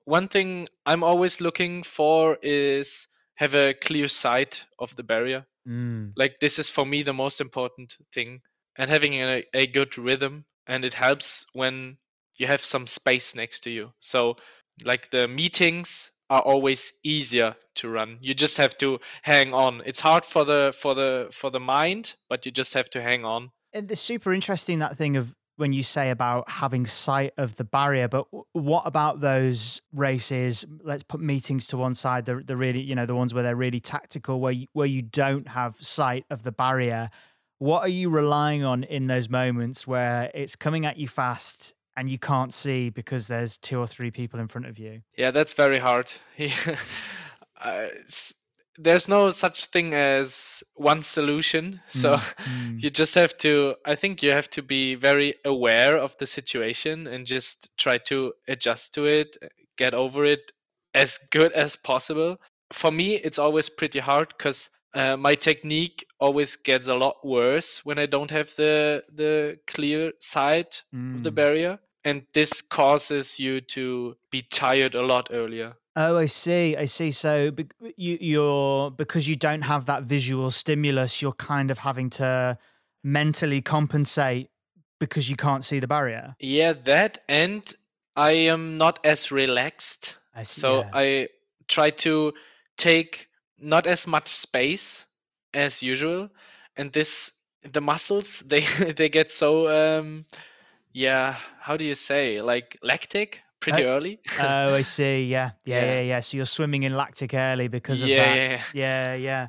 one 0.06 0.28
thing 0.28 0.68
i'm 0.86 1.04
always 1.04 1.42
looking 1.42 1.84
for 1.84 2.38
is 2.42 3.08
have 3.36 3.56
a 3.56 3.74
clear 3.74 4.08
sight 4.08 4.66
of 4.80 4.96
the 4.96 5.04
barrier 5.04 5.46
Mm. 5.68 6.14
like 6.16 6.40
this 6.40 6.60
is 6.60 6.70
for 6.70 6.86
me 6.86 7.04
the 7.04 7.14
most 7.14 7.42
important 7.42 7.98
thing 8.14 8.40
and 8.78 8.90
having 8.90 9.16
a, 9.16 9.44
a 9.54 9.68
good 9.68 9.98
rhythm 9.98 10.46
and 10.66 10.86
it 10.86 10.94
helps 10.94 11.46
when 11.52 11.98
you 12.38 12.48
have 12.48 12.64
some 12.64 12.88
space 12.88 13.36
next 13.36 13.64
to 13.64 13.70
you 13.70 13.92
so 14.00 14.38
like 14.86 15.10
the 15.12 15.28
meetings 15.28 16.12
are 16.30 16.42
always 16.42 16.94
easier 17.04 17.56
to 17.76 17.90
run 17.90 18.18
you 18.22 18.34
just 18.34 18.58
have 18.58 18.78
to 18.78 19.00
hang 19.22 19.54
on 19.54 19.82
it's 19.86 20.00
hard 20.00 20.26
for 20.26 20.44
the 20.44 20.74
for 20.78 20.94
the 20.96 21.28
for 21.32 21.50
the 21.50 21.60
mind 21.60 22.14
but 22.30 22.46
you 22.46 22.52
just 22.52 22.74
have 22.74 22.90
to 22.90 23.02
hang 23.02 23.26
on 23.26 23.50
And 23.74 23.90
it's 23.92 24.02
super 24.02 24.34
interesting 24.34 24.80
that 24.80 24.98
thing 24.98 25.16
of 25.16 25.36
when 25.58 25.74
you 25.74 25.84
say 25.84 26.12
about 26.12 26.50
having 26.50 26.86
sight 26.86 27.34
of 27.38 27.56
the 27.56 27.64
barrier, 27.64 28.08
but 28.08 28.28
what 28.54 28.84
about 28.86 29.22
those 29.22 29.82
races? 29.92 30.64
Let's 30.84 31.04
put 31.04 31.20
meetings 31.20 31.68
to 31.68 31.78
one 31.78 31.96
side. 31.96 32.26
The 32.26 32.42
the 32.46 32.56
really 32.56 32.82
you 32.82 32.96
know 32.96 33.06
the 33.06 33.16
ones 33.16 33.34
where 33.34 33.44
they're 33.44 33.56
really 33.56 33.80
tactical, 33.80 34.40
where 34.40 34.54
you, 34.54 34.68
where 34.74 34.88
you 34.88 35.02
don't 35.02 35.50
have 35.50 35.76
sight 35.80 36.26
of 36.30 36.44
the 36.44 36.52
barrier. 36.52 37.10
What 37.60 37.82
are 37.82 37.90
you 37.90 38.12
relying 38.12 38.64
on 38.64 38.84
in 38.84 39.08
those 39.08 39.30
moments 39.30 39.88
where 39.88 40.30
it's 40.36 40.56
coming 40.56 40.86
at 40.86 40.98
you 40.98 41.08
fast 41.08 41.74
and 41.98 42.08
you 42.10 42.20
can't 42.20 42.54
see 42.54 42.90
because 42.92 43.28
there's 43.28 43.58
two 43.58 43.80
or 43.80 43.88
three 43.88 44.12
people 44.12 44.40
in 44.40 44.48
front 44.48 44.68
of 44.68 44.78
you? 44.78 45.02
Yeah, 45.18 45.32
that's 45.32 45.54
very 45.54 45.80
hard. 45.80 46.12
uh, 47.62 47.88
there's 48.78 49.08
no 49.10 49.32
such 49.32 49.66
thing 49.66 49.96
as 49.96 50.64
one 50.76 51.02
solution. 51.02 51.82
So 51.90 52.18
Mm. 52.18 52.82
you 52.84 52.90
just 52.92 53.16
have 53.16 53.36
to, 53.40 53.76
I 53.84 53.96
think 53.96 54.22
you 54.22 54.32
have 54.32 54.50
to 54.52 54.62
be 54.62 54.94
very 54.96 55.36
aware 55.44 55.98
of 55.98 56.16
the 56.18 56.28
situation 56.28 57.08
and 57.08 57.26
just 57.26 57.76
try 57.78 57.98
to 58.10 58.34
adjust 58.48 58.94
to 58.94 59.06
it, 59.06 59.36
get 59.78 59.94
over 59.96 60.24
it 60.24 60.52
as 60.94 61.18
good 61.32 61.52
as 61.54 61.76
possible. 61.76 62.38
For 62.74 62.92
me, 62.92 63.16
it's 63.16 63.40
always 63.40 63.70
pretty 63.70 64.00
hard 64.00 64.30
because 64.38 64.70
uh, 64.94 65.18
my 65.18 65.36
technique 65.36 66.06
always 66.20 66.56
gets 66.58 66.88
a 66.88 66.96
lot 66.96 67.16
worse 67.24 67.84
when 67.86 67.98
I 68.00 68.06
don't 68.06 68.32
have 68.32 68.56
the 68.56 69.04
the 69.14 69.60
clear 69.68 70.12
sight 70.20 70.84
of 71.16 71.24
the 71.24 71.32
Mm. 71.32 71.36
barrier, 71.36 71.80
and 72.08 72.26
this 72.34 72.62
causes 72.62 73.38
you 73.38 73.60
to 73.60 74.16
be 74.32 74.42
tired 74.42 74.96
a 74.96 75.02
lot 75.02 75.28
earlier. 75.30 75.76
Oh, 75.98 76.18
I 76.18 76.28
see. 76.28 76.78
I 76.78 76.86
see. 76.86 77.12
So 77.12 77.52
you, 77.98 78.18
you're 78.22 78.92
because 78.92 79.28
you 79.28 79.36
don't 79.36 79.64
have 79.64 79.88
that 79.88 80.04
visual 80.04 80.50
stimulus, 80.50 81.22
you're 81.22 81.34
kind 81.34 81.70
of 81.70 81.80
having 81.80 82.10
to 82.12 82.58
mentally 83.04 83.62
compensate 83.62 84.50
because 85.02 85.30
you 85.30 85.36
can't 85.36 85.66
see 85.66 85.80
the 85.82 85.88
barrier. 85.88 86.34
Yeah, 86.40 86.74
that 86.86 87.20
and 87.28 87.62
I 88.16 88.32
am 88.54 88.78
not 88.78 89.00
as 89.04 89.30
relaxed. 89.30 90.16
I 90.34 90.44
see. 90.44 90.62
So 90.62 90.80
yeah. 90.80 90.90
I 90.94 91.28
try 91.68 91.90
to 91.90 92.34
take 92.78 93.28
not 93.60 93.86
as 93.86 94.08
much 94.08 94.30
space 94.30 95.06
as 95.54 95.84
usual. 95.84 96.30
And 96.78 96.94
this 96.94 97.34
the 97.70 97.82
muscles 97.82 98.40
they 98.46 98.62
they 98.96 99.10
get 99.10 99.30
so 99.30 99.68
um 99.68 100.24
yeah, 100.94 101.36
how 101.60 101.78
do 101.78 101.86
you 101.86 101.96
say? 101.96 102.42
Like 102.42 102.78
lactic 102.82 103.42
pretty 103.60 103.84
Uh, 103.86 103.90
early. 103.90 104.20
oh, 104.40 104.74
I 104.76 104.82
see. 104.98 105.26
Yeah. 105.26 105.52
yeah, 105.66 105.80
yeah, 105.82 105.86
Yeah. 105.94 106.02
yeah, 106.02 106.20
So 106.22 106.38
you're 106.38 106.46
swimming 106.46 106.84
in 106.84 106.96
lactic 106.96 107.34
early 107.34 107.68
because 107.68 108.02
of 108.04 108.10
yeah, 108.10 108.18
that. 108.26 108.36
yeah, 108.36 108.50
yeah. 108.50 108.64
Yeah, 108.74 109.14
yeah. 109.16 109.48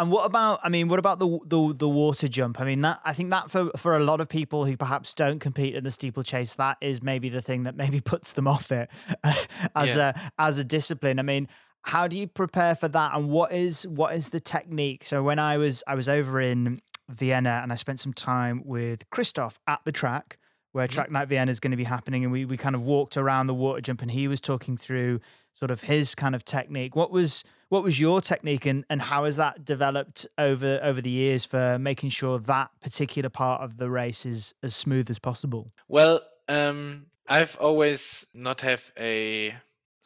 And 0.00 0.12
what 0.12 0.26
about? 0.26 0.60
I 0.62 0.68
mean, 0.68 0.86
what 0.86 1.00
about 1.00 1.18
the 1.18 1.26
the 1.44 1.74
the 1.76 1.88
water 1.88 2.28
jump? 2.28 2.60
I 2.60 2.64
mean, 2.64 2.82
that 2.82 3.00
I 3.04 3.12
think 3.12 3.30
that 3.30 3.50
for 3.50 3.70
for 3.76 3.96
a 3.96 3.98
lot 3.98 4.20
of 4.20 4.28
people 4.28 4.64
who 4.64 4.76
perhaps 4.76 5.12
don't 5.12 5.40
compete 5.40 5.74
in 5.74 5.82
the 5.82 5.90
steeplechase, 5.90 6.54
that 6.54 6.76
is 6.80 7.02
maybe 7.02 7.28
the 7.28 7.42
thing 7.42 7.64
that 7.64 7.74
maybe 7.74 8.00
puts 8.12 8.32
them 8.34 8.46
off 8.46 8.70
it 8.70 8.88
as 9.74 9.96
a 9.96 10.14
as 10.38 10.58
a 10.60 10.62
discipline. 10.64 11.18
I 11.18 11.22
mean, 11.22 11.48
how 11.82 12.06
do 12.06 12.16
you 12.16 12.28
prepare 12.28 12.76
for 12.76 12.86
that? 12.86 13.16
And 13.16 13.28
what 13.28 13.50
is 13.52 13.88
what 13.88 14.14
is 14.14 14.28
the 14.28 14.38
technique? 14.38 15.04
So 15.04 15.24
when 15.24 15.40
I 15.40 15.56
was 15.58 15.82
I 15.88 15.96
was 15.96 16.08
over 16.08 16.40
in 16.40 16.80
Vienna 17.08 17.58
and 17.64 17.72
I 17.72 17.74
spent 17.74 17.98
some 17.98 18.12
time 18.12 18.62
with 18.64 19.08
Christoph 19.10 19.58
at 19.66 19.80
the 19.84 19.90
track 19.90 20.37
where 20.72 20.86
Mhm. 20.86 20.92
Track 20.92 21.10
Night 21.10 21.28
Vienna 21.28 21.50
is 21.50 21.60
going 21.60 21.70
to 21.70 21.76
be 21.76 21.84
happening, 21.84 22.24
and 22.24 22.32
we 22.32 22.44
we 22.44 22.56
kind 22.56 22.74
of 22.74 22.82
walked 22.82 23.16
around 23.16 23.46
the 23.46 23.54
water 23.54 23.80
jump, 23.80 24.02
and 24.02 24.10
he 24.10 24.28
was 24.28 24.40
talking 24.40 24.76
through 24.76 25.20
sort 25.52 25.70
of 25.70 25.82
his 25.82 26.14
kind 26.14 26.34
of 26.34 26.44
technique. 26.44 26.94
What 26.94 27.10
was 27.10 27.42
what 27.68 27.82
was 27.82 27.98
your 28.00 28.20
technique, 28.20 28.66
and 28.66 28.84
and 28.90 29.02
how 29.02 29.24
has 29.24 29.36
that 29.36 29.64
developed 29.64 30.26
over 30.38 30.78
over 30.82 31.00
the 31.00 31.10
years 31.10 31.44
for 31.44 31.78
making 31.78 32.10
sure 32.10 32.38
that 32.38 32.70
particular 32.80 33.28
part 33.28 33.62
of 33.62 33.76
the 33.78 33.90
race 33.90 34.24
is 34.26 34.54
as 34.62 34.74
smooth 34.76 35.10
as 35.10 35.18
possible? 35.18 35.72
Well, 35.88 36.22
um 36.48 37.06
I've 37.26 37.56
always 37.60 38.26
not 38.34 38.60
have 38.62 38.90
a 38.98 39.54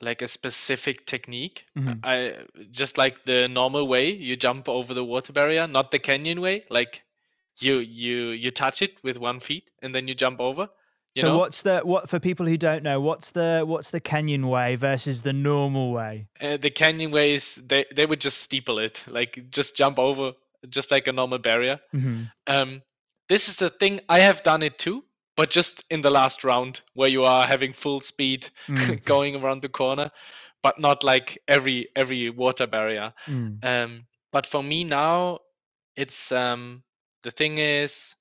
like 0.01 0.23
a 0.23 0.27
specific 0.27 1.07
technique. 1.07 1.65
Mhm. 1.79 2.01
I 2.03 2.47
just 2.73 2.99
like 2.99 3.23
the 3.23 3.47
normal 3.47 3.87
way 3.87 4.11
you 4.11 4.35
jump 4.37 4.69
over 4.69 4.95
the 4.95 5.05
water 5.05 5.33
barrier, 5.33 5.69
not 5.69 5.93
the 5.93 6.01
Kenyan 6.01 6.41
way. 6.41 6.65
Like 6.71 7.03
you 7.63 7.79
you 7.79 8.31
you 8.31 8.51
touch 8.51 8.83
it 8.83 8.93
with 9.03 9.19
one 9.19 9.41
feet 9.41 9.71
and 9.83 9.95
then 9.95 10.09
you 10.09 10.15
jump 10.15 10.41
over. 10.41 10.69
You 11.15 11.21
so 11.23 11.29
know? 11.29 11.39
what's 11.39 11.63
the 11.63 11.81
what 11.81 12.09
for 12.09 12.19
people 12.19 12.47
who 12.47 12.57
don't 12.57 12.83
know? 12.83 13.01
What's 13.01 13.33
the 13.33 13.65
what's 13.67 13.91
the 13.91 14.01
Kenyan 14.01 14.45
way 14.49 14.77
versus 14.77 15.23
the 15.23 15.33
normal 15.33 15.93
way? 15.93 16.27
Uh, 16.41 16.57
the 16.57 16.71
Kenyan 16.71 17.13
way 17.13 17.35
is 17.35 17.57
they 17.57 17.85
they 17.95 18.07
would 18.07 18.21
just 18.21 18.39
steeple 18.39 18.79
it, 18.79 19.03
like 19.07 19.51
just 19.51 19.77
jump 19.77 19.99
over, 19.99 20.33
just 20.69 20.91
like 20.91 21.09
a 21.09 21.13
normal 21.13 21.39
barrier. 21.39 21.81
hmm 21.91 22.23
Um, 22.47 22.83
this 23.29 23.49
is 23.49 23.63
a 23.63 23.69
thing 23.71 24.01
I 24.09 24.21
have 24.21 24.43
done 24.43 24.63
it 24.63 24.79
too, 24.79 25.05
but 25.37 25.51
just 25.51 25.85
in 25.91 26.01
the 26.01 26.11
last 26.11 26.45
round 26.45 26.81
where 26.95 27.11
you 27.11 27.25
are 27.25 27.47
having 27.47 27.73
full 27.75 28.01
speed 28.01 28.49
Mm. 28.69 29.05
going 29.15 29.37
around 29.37 29.63
the 29.63 29.69
corner, 29.69 30.11
but 30.63 30.79
not 30.81 31.05
like 31.05 31.39
every 31.47 31.89
every 31.95 32.31
water 32.31 32.67
barrier. 32.67 33.13
Mm. 33.27 33.59
Um, 33.63 34.07
but 34.33 34.47
for 34.47 34.63
me 34.63 34.85
now, 34.85 35.41
it's 35.95 36.33
um, 36.33 36.83
the 37.23 37.31
thing 37.31 37.59
is 37.59 38.15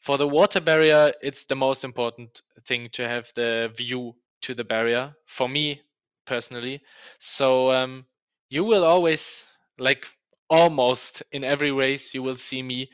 for 0.00 0.18
the 0.18 0.28
water 0.28 0.60
barrier, 0.60 1.12
it's 1.20 1.44
the 1.44 1.56
most 1.56 1.84
important 1.84 2.42
thing 2.64 2.88
to 2.92 3.08
have 3.08 3.32
the 3.34 3.72
view 3.76 4.14
to 4.42 4.54
the 4.54 4.64
barrier 4.64 5.14
for 5.26 5.48
me 5.48 5.82
personally. 6.26 6.82
So 7.18 7.70
um, 7.70 8.06
you 8.48 8.64
will 8.64 8.84
always 8.84 9.44
like 9.78 10.06
almost 10.48 11.22
in 11.32 11.42
every 11.42 11.72
race 11.72 12.14
you 12.14 12.22
will 12.22 12.36
see 12.36 12.62
me 12.62 12.88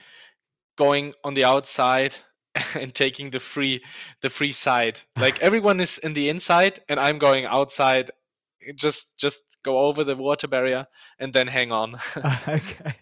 going 0.78 1.12
on 1.22 1.34
the 1.34 1.44
outside 1.44 2.16
and 2.74 2.94
taking 2.94 3.30
the 3.30 3.40
free 3.40 3.82
the 4.22 4.30
free 4.30 4.52
side. 4.52 5.00
Like 5.16 5.40
everyone 5.42 5.80
is 5.80 5.98
in 5.98 6.14
the 6.14 6.28
inside 6.28 6.80
and 6.88 6.98
I'm 6.98 7.18
going 7.18 7.44
outside 7.44 8.10
just 8.76 9.18
just 9.18 9.42
go 9.64 9.80
over 9.80 10.04
the 10.04 10.16
water 10.16 10.48
barrier 10.48 10.86
and 11.18 11.32
then 11.32 11.46
hang 11.46 11.72
on. 11.72 11.96
okay. 12.48 12.94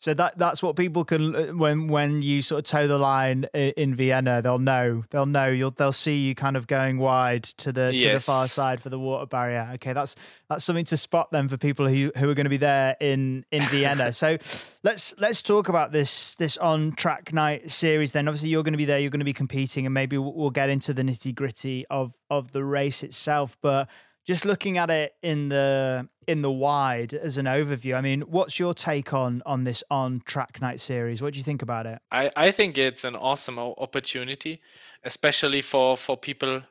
So 0.00 0.14
that 0.14 0.38
that's 0.38 0.62
what 0.62 0.76
people 0.76 1.04
can 1.04 1.34
uh, 1.34 1.46
when 1.48 1.88
when 1.88 2.22
you 2.22 2.40
sort 2.40 2.60
of 2.60 2.64
toe 2.66 2.86
the 2.86 2.98
line 2.98 3.46
in 3.52 3.96
Vienna, 3.96 4.40
they'll 4.40 4.60
know 4.60 5.04
they'll 5.10 5.26
know 5.26 5.48
you'll 5.48 5.72
they'll 5.72 5.90
see 5.90 6.18
you 6.18 6.36
kind 6.36 6.56
of 6.56 6.68
going 6.68 6.98
wide 6.98 7.42
to 7.42 7.72
the 7.72 7.90
yes. 7.92 8.02
to 8.02 8.12
the 8.12 8.20
far 8.20 8.46
side 8.46 8.80
for 8.80 8.90
the 8.90 8.98
water 8.98 9.26
barrier. 9.26 9.70
Okay, 9.74 9.92
that's 9.92 10.14
that's 10.48 10.62
something 10.62 10.84
to 10.84 10.96
spot 10.96 11.32
then 11.32 11.48
for 11.48 11.56
people 11.56 11.88
who 11.88 12.12
who 12.16 12.30
are 12.30 12.34
going 12.34 12.44
to 12.44 12.50
be 12.50 12.58
there 12.58 12.96
in 13.00 13.44
in 13.50 13.62
Vienna. 13.64 14.12
so 14.22 14.38
let's 14.84 15.16
let's 15.18 15.42
talk 15.42 15.68
about 15.68 15.90
this 15.90 16.36
this 16.36 16.56
on 16.58 16.92
track 16.92 17.32
night 17.32 17.68
series. 17.68 18.12
Then 18.12 18.28
obviously 18.28 18.50
you're 18.50 18.62
going 18.62 18.74
to 18.74 18.78
be 18.78 18.84
there, 18.84 19.00
you're 19.00 19.10
going 19.10 19.18
to 19.18 19.24
be 19.24 19.32
competing, 19.32 19.84
and 19.84 19.92
maybe 19.92 20.16
we'll, 20.16 20.32
we'll 20.32 20.50
get 20.50 20.68
into 20.70 20.94
the 20.94 21.02
nitty 21.02 21.34
gritty 21.34 21.84
of 21.90 22.16
of 22.30 22.52
the 22.52 22.62
race 22.62 23.02
itself, 23.02 23.56
but 23.60 23.88
just 24.24 24.44
looking 24.44 24.78
at 24.78 24.90
it 24.90 25.14
in 25.22 25.48
the 25.48 26.08
in 26.28 26.42
the 26.42 26.52
wide 26.52 27.14
as 27.14 27.38
an 27.38 27.46
overview. 27.46 27.96
I 27.96 28.02
mean 28.02 28.20
what's 28.20 28.58
your 28.60 28.74
take 28.74 29.12
on 29.12 29.42
on 29.44 29.64
this 29.64 29.82
on 29.90 30.22
track 30.24 30.60
night 30.60 30.78
series? 30.78 31.20
What 31.20 31.32
do 31.32 31.38
you 31.38 31.44
think 31.44 31.62
about 31.62 31.86
it? 31.86 31.98
I 32.12 32.30
i 32.36 32.50
think 32.52 32.78
it's 32.78 33.04
an 33.04 33.16
awesome 33.16 33.58
opportunity 33.58 34.60
especially 35.04 35.62
for 35.62 35.96
for 35.96 36.16
people 36.16 36.62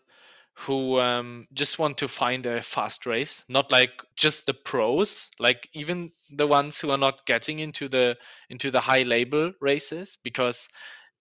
who 0.62 1.00
um, 1.00 1.48
just 1.54 1.78
want 1.78 2.00
to 2.00 2.08
find 2.08 2.46
a 2.48 2.62
fast 2.64 3.06
race 3.06 3.44
not 3.48 3.72
like 3.72 3.92
just 4.16 4.48
the 4.48 4.54
pros 4.54 5.30
like 5.40 5.70
even 5.74 6.12
the 6.32 6.48
ones 6.48 6.80
who 6.80 6.90
are 6.90 6.98
not 6.98 7.26
getting 7.26 7.60
into 7.60 7.88
the 7.88 8.18
into 8.50 8.72
the 8.72 8.80
high 8.80 9.04
label 9.04 9.54
races 9.62 10.18
because 10.24 10.68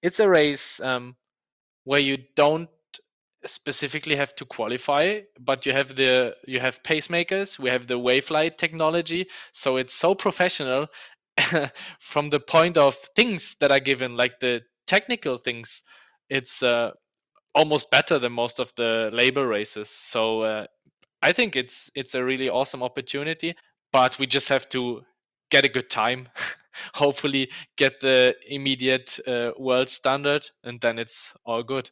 it's 0.03 0.20
a 0.20 0.29
race 0.29 0.81
um, 0.81 1.16
where 1.85 2.01
you 2.01 2.16
don't 2.35 2.68
specifically 3.46 4.16
have 4.16 4.35
to 4.37 4.44
qualify 4.44 5.20
but 5.40 5.66
you 5.66 5.72
have 5.72 5.94
the 5.96 6.35
you 6.46 6.61
have 6.61 6.82
pacemakers 6.82 7.59
we 7.59 7.70
have 7.70 7.87
the 7.87 7.98
wavelight 7.98 8.59
technology 8.59 9.26
so 9.52 9.76
it's 9.76 9.94
so 9.94 10.14
professional 10.14 10.87
from 12.00 12.30
the 12.30 12.40
point 12.40 12.76
of 12.76 12.96
things 13.14 13.56
that 13.61 13.70
are 13.70 13.80
given 13.80 14.16
like 14.16 14.40
the 14.40 14.61
technical 14.87 15.37
things 15.38 15.82
it's 16.30 16.62
uh, 16.62 16.90
almost 17.54 17.90
better 17.90 18.18
than 18.18 18.32
most 18.32 18.59
of 18.61 18.72
the 18.76 19.11
labor 19.12 19.46
races. 19.46 19.88
So 19.88 20.42
uh, 20.42 20.66
i 21.22 21.32
think 21.32 21.56
it's 21.56 21.90
it's 21.94 22.14
a 22.14 22.24
really 22.24 22.48
awesome 22.48 22.82
opportunity 22.82 23.54
but 23.92 24.18
we 24.18 24.26
just 24.26 24.48
have 24.48 24.68
to 24.70 25.02
get 25.50 25.64
a 25.64 25.68
good 25.68 25.90
time 25.90 26.28
hopefully 26.94 27.50
get 27.76 28.00
the 28.00 28.35
immediate 28.48 29.18
uh, 29.26 29.50
world 29.59 29.88
standard 29.88 30.48
and 30.64 30.80
then 30.80 30.98
it's 30.98 31.35
all 31.44 31.62
good 31.62 31.90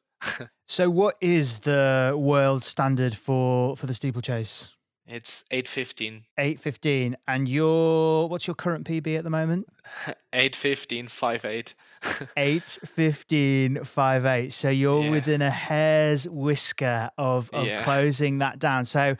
so, 0.66 0.90
what 0.90 1.16
is 1.20 1.60
the 1.60 2.14
world 2.16 2.64
standard 2.64 3.14
for 3.14 3.76
for 3.76 3.86
the 3.86 3.94
steeplechase? 3.94 4.74
It's 5.06 5.44
eight 5.50 5.68
fifteen. 5.68 6.24
Eight 6.38 6.58
fifteen, 6.60 7.16
and 7.28 7.46
your 7.46 8.28
what's 8.28 8.46
your 8.46 8.54
current 8.54 8.86
PB 8.86 9.18
at 9.18 9.24
the 9.24 9.30
moment? 9.30 9.66
Eight 10.32 10.56
fifteen 10.56 11.08
five 11.08 11.44
eight. 11.44 11.74
Eight 12.36 12.78
fifteen 12.86 13.84
five 13.84 14.24
eight. 14.24 14.54
So 14.54 14.70
you're 14.70 15.04
yeah. 15.04 15.10
within 15.10 15.42
a 15.42 15.50
hair's 15.50 16.26
whisker 16.26 17.10
of 17.18 17.50
of 17.52 17.66
yeah. 17.66 17.82
closing 17.82 18.38
that 18.38 18.58
down. 18.58 18.84
So. 18.84 19.16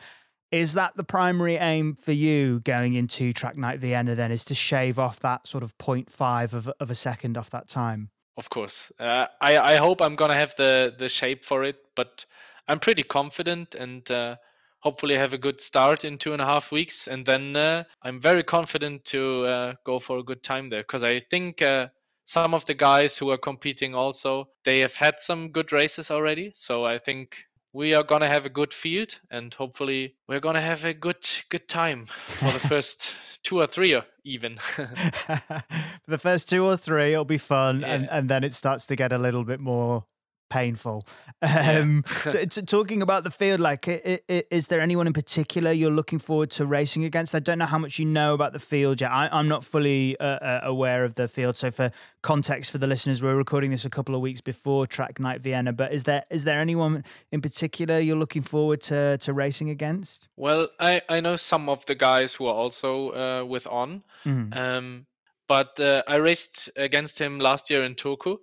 Is 0.51 0.73
that 0.75 0.95
the 0.95 1.03
primary 1.03 1.55
aim 1.55 1.95
for 1.95 2.13
you 2.13 2.61
going 2.61 2.93
into 2.93 3.33
Track 3.33 3.57
Night 3.57 3.79
Vienna 3.79 4.15
then 4.15 4.31
is 4.31 4.45
to 4.45 4.55
shave 4.55 4.97
off 4.97 5.19
that 5.19 5.47
sort 5.47 5.63
of 5.63 5.77
0.5 5.79 6.53
of, 6.53 6.71
of 6.79 6.89
a 6.89 6.95
second 6.95 7.35
off 7.35 7.49
that 7.49 7.67
time? 7.67 8.09
Of 8.37 8.49
course, 8.49 8.91
uh, 8.99 9.27
I 9.41 9.57
I 9.57 9.75
hope 9.77 10.01
I'm 10.01 10.15
gonna 10.15 10.35
have 10.35 10.55
the 10.55 10.93
the 10.97 11.09
shape 11.09 11.43
for 11.45 11.63
it, 11.65 11.77
but 11.95 12.25
I'm 12.67 12.79
pretty 12.79 13.03
confident 13.03 13.75
and 13.75 14.09
uh, 14.11 14.35
hopefully 14.79 15.15
have 15.17 15.33
a 15.33 15.37
good 15.37 15.61
start 15.61 16.05
in 16.05 16.17
two 16.17 16.33
and 16.33 16.41
a 16.41 16.45
half 16.45 16.71
weeks, 16.71 17.07
and 17.07 17.25
then 17.25 17.55
uh, 17.55 17.83
I'm 18.01 18.19
very 18.21 18.43
confident 18.43 19.05
to 19.05 19.45
uh, 19.45 19.73
go 19.85 19.99
for 19.99 20.17
a 20.19 20.23
good 20.23 20.43
time 20.43 20.69
there. 20.69 20.81
Because 20.81 21.03
I 21.03 21.19
think 21.19 21.61
uh, 21.61 21.89
some 22.25 22.53
of 22.53 22.65
the 22.65 22.73
guys 22.73 23.17
who 23.17 23.31
are 23.31 23.37
competing 23.37 23.95
also 23.95 24.49
they 24.63 24.79
have 24.79 24.95
had 24.95 25.19
some 25.19 25.51
good 25.51 25.71
races 25.71 26.11
already, 26.11 26.51
so 26.53 26.85
I 26.85 26.99
think 26.99 27.45
we 27.75 27.93
are 27.93 28.03
gonna 28.03 28.29
have 28.29 28.45
a 28.45 28.49
good 28.49 28.73
field 28.73 29.19
and 29.29 29.53
hopefully 29.53 30.15
we're 30.29 30.39
gonna 30.39 30.61
have 30.61 30.85
a 30.85 30.93
good 30.93 31.27
good 31.49 31.67
time 31.67 32.05
for 32.05 32.49
the 32.51 32.59
first 32.69 33.13
two 33.43 33.59
or 33.59 33.67
three, 33.67 33.93
uh, 33.93 34.01
even. 34.23 34.53
the 36.07 36.17
first 36.17 36.47
two 36.47 36.65
or 36.65 36.77
three, 36.77 37.11
it'll 37.11 37.25
be 37.25 37.37
fun, 37.37 37.81
yeah. 37.81 37.87
and 37.87 38.09
and 38.09 38.29
then 38.29 38.43
it 38.45 38.53
starts 38.53 38.85
to 38.85 38.95
get 38.95 39.11
a 39.11 39.17
little 39.17 39.43
bit 39.43 39.59
more 39.59 40.05
painful. 40.49 41.03
Um, 41.41 42.03
so, 42.07 42.45
talking 42.45 43.01
about 43.01 43.23
the 43.23 43.31
field, 43.31 43.59
like, 43.59 43.87
is 43.87 44.67
there 44.67 44.79
anyone 44.79 45.07
in 45.07 45.13
particular 45.13 45.71
you're 45.71 45.91
looking 45.91 46.19
forward 46.19 46.51
to 46.51 46.65
racing 46.65 47.03
against? 47.03 47.35
I 47.35 47.39
don't 47.39 47.59
know 47.59 47.65
how 47.65 47.77
much 47.77 47.99
you 47.99 48.05
know 48.05 48.33
about 48.33 48.53
the 48.53 48.59
field 48.59 49.01
yet. 49.01 49.11
I, 49.11 49.39
am 49.39 49.47
not 49.47 49.63
fully 49.63 50.17
uh, 50.19 50.23
uh, 50.23 50.59
aware 50.63 51.03
of 51.03 51.15
the 51.15 51.27
field. 51.27 51.55
So, 51.55 51.71
for 51.71 51.91
context 52.21 52.71
for 52.71 52.77
the 52.77 52.87
listeners, 52.87 53.21
we're 53.21 53.35
recording 53.35 53.71
this 53.71 53.85
a 53.85 53.89
couple 53.89 54.15
of 54.15 54.21
weeks 54.21 54.41
before 54.41 54.87
Track 54.87 55.19
Night 55.19 55.41
Vienna. 55.41 55.73
But 55.73 55.93
is 55.93 56.03
there 56.03 56.23
is 56.29 56.43
there 56.43 56.59
anyone 56.59 57.03
in 57.31 57.41
particular 57.41 57.99
you're 57.99 58.17
looking 58.17 58.41
forward 58.41 58.81
to 58.81 59.17
to 59.19 59.33
racing 59.33 59.69
against? 59.69 60.27
Well, 60.35 60.69
I 60.79 61.01
I 61.09 61.19
know 61.19 61.35
some 61.35 61.69
of 61.69 61.85
the 61.85 61.95
guys 61.95 62.33
who 62.33 62.45
are 62.47 62.55
also 62.55 63.11
uh, 63.11 63.45
with 63.45 63.67
on. 63.67 64.03
Mm. 64.25 64.55
Um, 64.55 65.05
but 65.47 65.79
uh, 65.79 66.03
I 66.07 66.17
raced 66.17 66.69
against 66.75 67.19
him 67.19 67.39
last 67.39 67.69
year 67.69 67.83
in 67.83 67.95
Turku. 67.95 68.37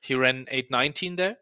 He 0.00 0.14
ran 0.14 0.46
819 0.50 1.16
there. 1.16 1.36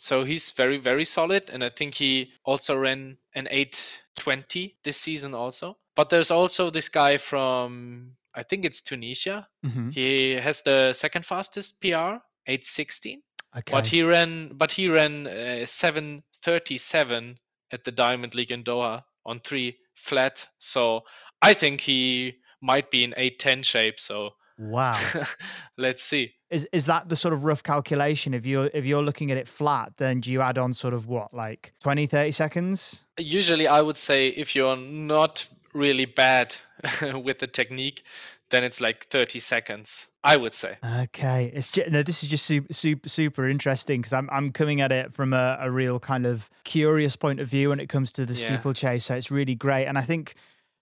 So 0.00 0.24
he's 0.24 0.52
very, 0.52 0.78
very 0.78 1.04
solid. 1.04 1.50
And 1.50 1.62
I 1.62 1.68
think 1.68 1.94
he 1.94 2.32
also 2.42 2.74
ran 2.74 3.18
an 3.34 3.46
820 3.50 4.78
this 4.82 4.96
season 4.96 5.34
also. 5.34 5.76
But 5.94 6.08
there's 6.08 6.30
also 6.30 6.70
this 6.70 6.88
guy 6.88 7.18
from, 7.18 8.16
I 8.34 8.42
think 8.42 8.64
it's 8.64 8.80
Tunisia. 8.80 9.46
Mm-hmm. 9.64 9.90
He 9.90 10.32
has 10.32 10.62
the 10.62 10.94
second 10.94 11.26
fastest 11.26 11.82
PR, 11.82 12.16
816. 12.46 13.20
Okay. 13.58 13.70
But 13.70 13.86
he 13.86 14.02
ran, 14.02 14.52
but 14.54 14.72
he 14.72 14.88
ran 14.88 15.26
uh, 15.26 15.66
737 15.66 17.38
at 17.70 17.84
the 17.84 17.92
Diamond 17.92 18.34
League 18.34 18.52
in 18.52 18.64
Doha 18.64 19.04
on 19.26 19.40
three 19.40 19.76
flat. 19.96 20.46
So 20.60 21.02
I 21.42 21.52
think 21.52 21.82
he 21.82 22.38
might 22.62 22.90
be 22.90 23.04
in 23.04 23.12
810 23.14 23.64
shape. 23.64 24.00
So 24.00 24.30
Wow. 24.60 25.00
Let's 25.78 26.02
see. 26.02 26.34
Is 26.50 26.68
is 26.72 26.86
that 26.86 27.08
the 27.08 27.16
sort 27.16 27.32
of 27.32 27.44
rough 27.44 27.62
calculation? 27.62 28.34
If 28.34 28.44
you're 28.44 28.70
if 28.74 28.84
you're 28.84 29.02
looking 29.02 29.30
at 29.30 29.38
it 29.38 29.48
flat, 29.48 29.92
then 29.96 30.20
do 30.20 30.30
you 30.30 30.42
add 30.42 30.58
on 30.58 30.74
sort 30.74 30.92
of 30.92 31.06
what, 31.06 31.32
like 31.32 31.72
20, 31.80 32.06
30 32.06 32.30
seconds? 32.30 33.06
Usually 33.18 33.66
I 33.66 33.80
would 33.80 33.96
say 33.96 34.28
if 34.28 34.54
you're 34.54 34.76
not 34.76 35.46
really 35.72 36.04
bad 36.04 36.54
with 37.24 37.38
the 37.38 37.46
technique, 37.46 38.02
then 38.50 38.62
it's 38.64 38.80
like 38.80 39.06
30 39.06 39.40
seconds. 39.40 40.08
I 40.22 40.36
would 40.36 40.52
say. 40.52 40.76
Okay, 40.84 41.50
it's 41.54 41.70
just, 41.70 41.90
no. 41.90 42.02
This 42.02 42.22
is 42.22 42.28
just 42.28 42.44
super, 42.44 42.70
super, 42.74 43.08
super 43.08 43.48
interesting 43.48 44.02
because 44.02 44.12
I'm 44.12 44.28
I'm 44.30 44.52
coming 44.52 44.82
at 44.82 44.92
it 44.92 45.14
from 45.14 45.32
a, 45.32 45.56
a 45.58 45.70
real 45.70 45.98
kind 45.98 46.26
of 46.26 46.50
curious 46.64 47.16
point 47.16 47.40
of 47.40 47.48
view 47.48 47.70
when 47.70 47.80
it 47.80 47.88
comes 47.88 48.12
to 48.12 48.26
the 48.26 48.34
yeah. 48.34 48.44
steeplechase. 48.44 49.06
So 49.06 49.14
it's 49.14 49.30
really 49.30 49.54
great, 49.54 49.86
and 49.86 49.96
I 49.96 50.02
think 50.02 50.34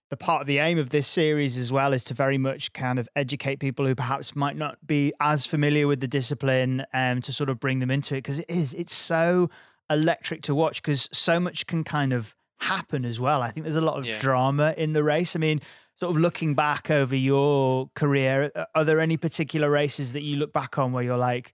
the 0.09 0.17
part 0.17 0.41
of 0.41 0.47
the 0.47 0.57
aim 0.57 0.77
of 0.79 0.89
this 0.89 1.07
series 1.07 1.55
as 1.57 1.71
well 1.71 1.93
is 1.93 2.03
to 2.05 2.13
very 2.13 2.37
much 2.37 2.73
kind 2.73 2.97
of 2.97 3.07
educate 3.15 3.57
people 3.57 3.85
who 3.85 3.93
perhaps 3.93 4.35
might 4.35 4.57
not 4.57 4.77
be 4.85 5.13
as 5.19 5.45
familiar 5.45 5.87
with 5.87 5.99
the 5.99 6.07
discipline 6.07 6.83
and 6.91 7.17
um, 7.17 7.21
to 7.21 7.31
sort 7.31 7.49
of 7.49 7.59
bring 7.59 7.79
them 7.79 7.91
into 7.91 8.15
it. 8.15 8.19
Because 8.19 8.39
it 8.39 8.49
is 8.49 8.73
it's 8.73 8.95
so 8.95 9.49
electric 9.89 10.41
to 10.43 10.55
watch 10.55 10.81
because 10.81 11.09
so 11.11 11.39
much 11.39 11.67
can 11.67 11.83
kind 11.83 12.11
of 12.11 12.35
happen 12.59 13.05
as 13.05 13.19
well. 13.19 13.41
I 13.41 13.51
think 13.51 13.65
there's 13.65 13.75
a 13.75 13.81
lot 13.81 13.97
of 13.97 14.05
yeah. 14.05 14.17
drama 14.19 14.73
in 14.77 14.93
the 14.93 15.03
race. 15.03 15.35
I 15.35 15.39
mean 15.39 15.61
sort 15.99 16.15
of 16.15 16.21
looking 16.21 16.55
back 16.55 16.89
over 16.89 17.15
your 17.15 17.89
career 17.93 18.51
are 18.73 18.85
there 18.85 19.01
any 19.01 19.17
particular 19.17 19.69
races 19.69 20.13
that 20.13 20.23
you 20.23 20.37
look 20.37 20.53
back 20.53 20.77
on 20.77 20.93
where 20.93 21.03
you're 21.03 21.17
like 21.17 21.51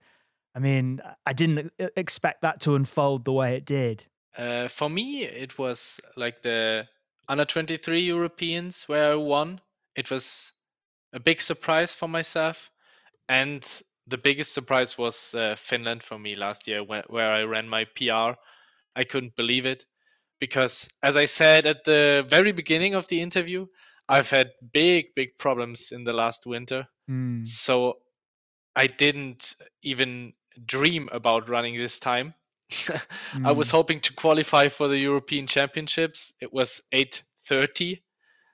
i 0.54 0.60
mean 0.60 1.00
i 1.26 1.32
didn't 1.32 1.72
expect 1.96 2.42
that 2.42 2.60
to 2.60 2.76
unfold 2.76 3.24
the 3.24 3.32
way 3.32 3.56
it 3.56 3.64
did? 3.64 4.06
Uh, 4.38 4.68
for 4.68 4.88
me 4.88 5.24
it 5.24 5.58
was 5.58 5.98
like 6.16 6.42
the 6.42 6.86
under 7.28 7.44
23 7.44 8.00
Europeans 8.00 8.84
where 8.86 9.12
I 9.12 9.14
won. 9.16 9.60
It 9.94 10.10
was 10.10 10.52
a 11.12 11.20
big 11.20 11.40
surprise 11.40 11.92
for 11.92 12.08
myself. 12.08 12.70
And 13.28 13.64
the 14.06 14.18
biggest 14.18 14.52
surprise 14.52 14.96
was 14.96 15.34
uh, 15.34 15.56
Finland 15.56 16.02
for 16.02 16.18
me 16.18 16.34
last 16.34 16.68
year 16.68 16.84
where, 16.84 17.04
where 17.08 17.30
I 17.30 17.42
ran 17.42 17.68
my 17.68 17.84
PR. 17.96 18.38
I 18.94 19.04
couldn't 19.04 19.36
believe 19.36 19.66
it 19.66 19.84
because, 20.38 20.88
as 21.02 21.16
I 21.16 21.24
said 21.24 21.66
at 21.66 21.84
the 21.84 22.24
very 22.28 22.52
beginning 22.52 22.94
of 22.94 23.08
the 23.08 23.20
interview, 23.20 23.66
I've 24.08 24.30
had 24.30 24.52
big, 24.72 25.14
big 25.14 25.38
problems 25.38 25.90
in 25.92 26.04
the 26.04 26.12
last 26.12 26.46
winter. 26.46 26.86
Mm. 27.10 27.46
So 27.46 27.98
I 28.76 28.86
didn't 28.86 29.56
even 29.82 30.34
dream 30.64 31.08
about 31.12 31.48
running 31.48 31.76
this 31.76 31.98
time. 31.98 32.34
Mm. 32.70 33.00
I 33.46 33.52
was 33.52 33.70
hmm. 33.70 33.76
hoping 33.76 34.00
to 34.00 34.12
qualify 34.12 34.68
for 34.68 34.88
the 34.88 34.98
European 34.98 35.46
Championships. 35.46 36.32
It 36.40 36.52
was 36.52 36.82
8:30, 36.92 38.02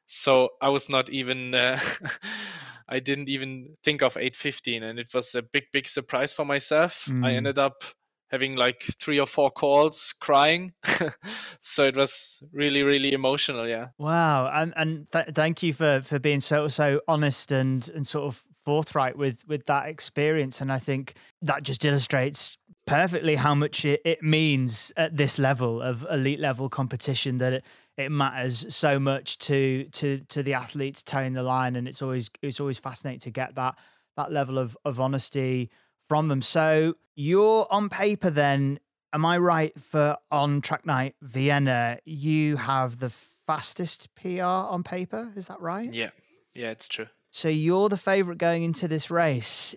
so 0.06 0.50
I 0.60 0.70
was 0.70 0.88
not 0.88 1.10
even. 1.10 1.54
Uh, 1.54 1.78
I 2.88 2.98
didn't 2.98 3.30
even 3.30 3.76
think 3.84 4.02
of 4.02 4.14
8:15, 4.14 4.82
and 4.82 4.98
it 4.98 5.08
was 5.14 5.34
a 5.34 5.42
big, 5.42 5.64
big 5.72 5.88
surprise 5.88 6.32
for 6.32 6.44
myself. 6.44 7.06
Mm. 7.08 7.24
I 7.24 7.32
ended 7.34 7.58
up 7.58 7.84
having 8.32 8.56
like 8.56 8.82
three 8.98 9.20
or 9.20 9.26
four 9.26 9.50
calls 9.50 10.14
crying 10.18 10.72
so 11.60 11.84
it 11.84 11.94
was 11.94 12.42
really 12.50 12.82
really 12.82 13.12
emotional 13.12 13.68
yeah 13.68 13.88
wow 13.98 14.50
and 14.52 14.72
and 14.76 15.06
th- 15.12 15.26
thank 15.34 15.62
you 15.62 15.72
for 15.74 16.00
for 16.00 16.18
being 16.18 16.40
so 16.40 16.66
so 16.66 17.00
honest 17.06 17.52
and 17.52 17.90
and 17.94 18.06
sort 18.06 18.24
of 18.24 18.42
forthright 18.64 19.16
with 19.16 19.46
with 19.46 19.66
that 19.66 19.86
experience 19.86 20.62
and 20.62 20.72
i 20.72 20.78
think 20.78 21.14
that 21.42 21.62
just 21.62 21.84
illustrates 21.84 22.56
perfectly 22.92 23.36
how 23.36 23.54
much 23.54 23.84
it, 23.84 24.00
it 24.04 24.22
means 24.22 24.92
at 24.96 25.16
this 25.16 25.38
level 25.38 25.80
of 25.80 26.06
elite 26.10 26.40
level 26.40 26.68
competition 26.68 27.38
that 27.38 27.52
it 27.52 27.64
it 27.96 28.10
matters 28.10 28.64
so 28.74 28.98
much 28.98 29.38
to 29.38 29.84
to 29.92 30.20
to 30.28 30.42
the 30.42 30.54
athletes 30.54 31.02
toeing 31.02 31.34
the 31.34 31.42
line 31.42 31.76
and 31.76 31.86
it's 31.86 32.00
always 32.02 32.30
it's 32.40 32.60
always 32.60 32.78
fascinating 32.78 33.20
to 33.20 33.30
get 33.30 33.54
that 33.54 33.76
that 34.16 34.32
level 34.32 34.58
of 34.58 34.76
of 34.84 35.00
honesty 35.00 35.70
from 36.08 36.28
them. 36.28 36.42
So 36.42 36.94
you're 37.14 37.66
on 37.70 37.88
paper 37.88 38.30
then, 38.30 38.78
am 39.12 39.24
I 39.24 39.38
right 39.38 39.72
for 39.80 40.16
on 40.30 40.60
track 40.60 40.84
night 40.84 41.14
Vienna? 41.22 41.98
You 42.04 42.56
have 42.56 42.98
the 42.98 43.10
fastest 43.46 44.14
PR 44.14 44.42
on 44.42 44.82
paper, 44.82 45.32
is 45.36 45.48
that 45.48 45.60
right? 45.60 45.92
Yeah, 45.92 46.10
yeah, 46.54 46.70
it's 46.70 46.88
true. 46.88 47.06
So 47.30 47.48
you're 47.48 47.88
the 47.88 47.96
favorite 47.96 48.38
going 48.38 48.62
into 48.62 48.88
this 48.88 49.10
race. 49.10 49.74